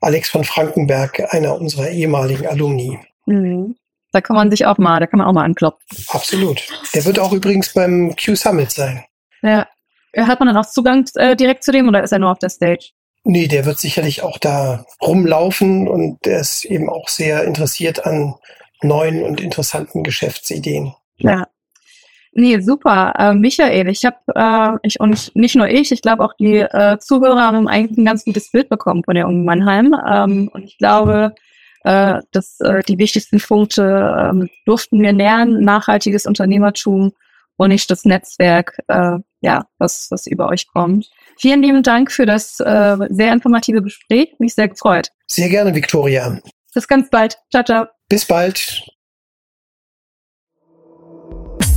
Alex 0.00 0.28
von 0.28 0.44
Frankenberg, 0.44 1.32
einer 1.32 1.58
unserer 1.58 1.88
ehemaligen 1.88 2.46
Alumni. 2.46 2.98
Mhm. 3.24 3.76
Da 4.14 4.20
kann 4.20 4.36
man 4.36 4.48
sich 4.48 4.64
auch 4.64 4.78
mal, 4.78 5.00
da 5.00 5.08
kann 5.08 5.18
man 5.18 5.26
auch 5.26 5.32
mal 5.32 5.44
anklopfen. 5.44 5.82
Absolut. 6.08 6.62
Der 6.94 7.04
wird 7.04 7.18
auch 7.18 7.32
übrigens 7.32 7.74
beim 7.74 8.14
Q 8.14 8.36
Summit 8.36 8.70
sein. 8.70 9.04
Ja. 9.42 9.66
Hat 10.16 10.38
man 10.38 10.46
dann 10.46 10.56
auch 10.56 10.70
Zugang 10.70 11.04
äh, 11.16 11.34
direkt 11.34 11.64
zu 11.64 11.72
dem 11.72 11.88
oder 11.88 12.04
ist 12.04 12.12
er 12.12 12.20
nur 12.20 12.30
auf 12.30 12.38
der 12.38 12.48
Stage? 12.48 12.90
Nee, 13.24 13.48
der 13.48 13.66
wird 13.66 13.80
sicherlich 13.80 14.22
auch 14.22 14.38
da 14.38 14.84
rumlaufen 15.02 15.88
und 15.88 16.24
der 16.24 16.38
ist 16.38 16.64
eben 16.64 16.88
auch 16.88 17.08
sehr 17.08 17.42
interessiert 17.42 18.06
an 18.06 18.36
neuen 18.82 19.24
und 19.24 19.40
interessanten 19.40 20.04
Geschäftsideen. 20.04 20.94
Ja. 21.16 21.48
Nee, 22.32 22.60
super. 22.60 23.14
Äh, 23.18 23.34
Michael, 23.34 23.88
ich 23.88 24.04
habe, 24.04 24.16
äh, 24.34 24.78
ich 24.86 25.00
und 25.00 25.34
nicht 25.34 25.56
nur 25.56 25.68
ich, 25.68 25.90
ich 25.90 26.02
glaube 26.02 26.24
auch 26.24 26.34
die 26.38 26.58
äh, 26.58 26.98
Zuhörer 26.98 27.40
haben 27.40 27.66
eigentlich 27.66 27.98
ein 27.98 28.04
ganz 28.04 28.24
gutes 28.24 28.50
Bild 28.52 28.68
bekommen 28.68 29.02
von 29.02 29.16
der 29.16 29.26
Uni 29.26 29.44
Mannheim. 29.44 29.92
Ähm, 30.08 30.50
und 30.52 30.62
ich 30.62 30.78
glaube, 30.78 31.34
äh, 31.84 32.20
dass 32.32 32.60
äh, 32.60 32.82
die 32.82 32.98
wichtigsten 32.98 33.38
Punkte 33.38 34.32
äh, 34.32 34.46
durften 34.66 35.00
wir 35.00 35.12
lernen, 35.12 35.62
nachhaltiges 35.64 36.26
Unternehmertum 36.26 37.12
und 37.56 37.68
nicht 37.68 37.90
das 37.90 38.04
Netzwerk, 38.04 38.78
äh, 38.88 39.18
ja, 39.40 39.66
was, 39.78 40.08
was 40.10 40.26
über 40.26 40.48
euch 40.48 40.66
kommt. 40.66 41.10
Vielen 41.38 41.62
lieben 41.62 41.82
Dank 41.82 42.10
für 42.10 42.26
das 42.26 42.58
äh, 42.60 42.96
sehr 43.10 43.32
informative 43.32 43.82
Gespräch. 43.82 44.34
Mich 44.38 44.54
sehr 44.54 44.68
gefreut. 44.68 45.10
Sehr 45.26 45.48
gerne, 45.48 45.74
Victoria. 45.74 46.38
Bis 46.74 46.88
ganz 46.88 47.10
bald. 47.10 47.38
Ciao, 47.50 47.62
ciao. 47.62 47.86
Bis 48.08 48.24
bald. 48.24 48.82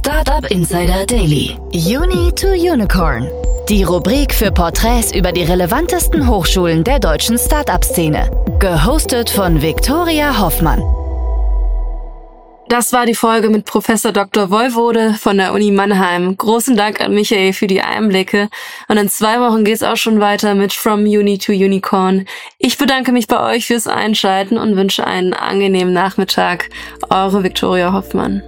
Startup 0.07 0.49
Insider 0.51 1.05
Daily. 1.05 1.59
Uni 1.73 2.31
to 2.31 2.53
Unicorn. 2.53 3.27
Die 3.67 3.83
Rubrik 3.83 4.33
für 4.33 4.53
Porträts 4.53 5.13
über 5.13 5.33
die 5.33 5.43
relevantesten 5.43 6.25
Hochschulen 6.29 6.85
der 6.85 6.99
deutschen 6.99 7.37
Startup-Szene. 7.37 8.31
Gehostet 8.57 9.29
von 9.29 9.61
Viktoria 9.61 10.39
Hoffmann. 10.39 10.81
Das 12.69 12.93
war 12.93 13.05
die 13.05 13.15
Folge 13.15 13.49
mit 13.49 13.65
Professor 13.65 14.13
Dr. 14.13 14.49
Woiwode 14.49 15.13
von 15.15 15.35
der 15.35 15.51
Uni 15.51 15.71
Mannheim. 15.71 16.37
Großen 16.37 16.77
Dank 16.77 17.01
an 17.01 17.13
Michael 17.13 17.51
für 17.51 17.67
die 17.67 17.81
Einblicke. 17.81 18.47
Und 18.87 18.95
in 18.95 19.09
zwei 19.09 19.41
Wochen 19.41 19.65
geht's 19.65 19.83
auch 19.83 19.97
schon 19.97 20.21
weiter 20.21 20.55
mit 20.55 20.71
From 20.71 21.01
Uni 21.01 21.37
to 21.37 21.51
Unicorn. 21.51 22.25
Ich 22.59 22.77
bedanke 22.77 23.11
mich 23.11 23.27
bei 23.27 23.43
euch 23.43 23.67
fürs 23.67 23.87
Einschalten 23.87 24.57
und 24.57 24.77
wünsche 24.77 25.05
einen 25.05 25.33
angenehmen 25.33 25.93
Nachmittag. 25.93 26.69
Eure 27.09 27.43
Viktoria 27.43 27.91
Hoffmann. 27.91 28.41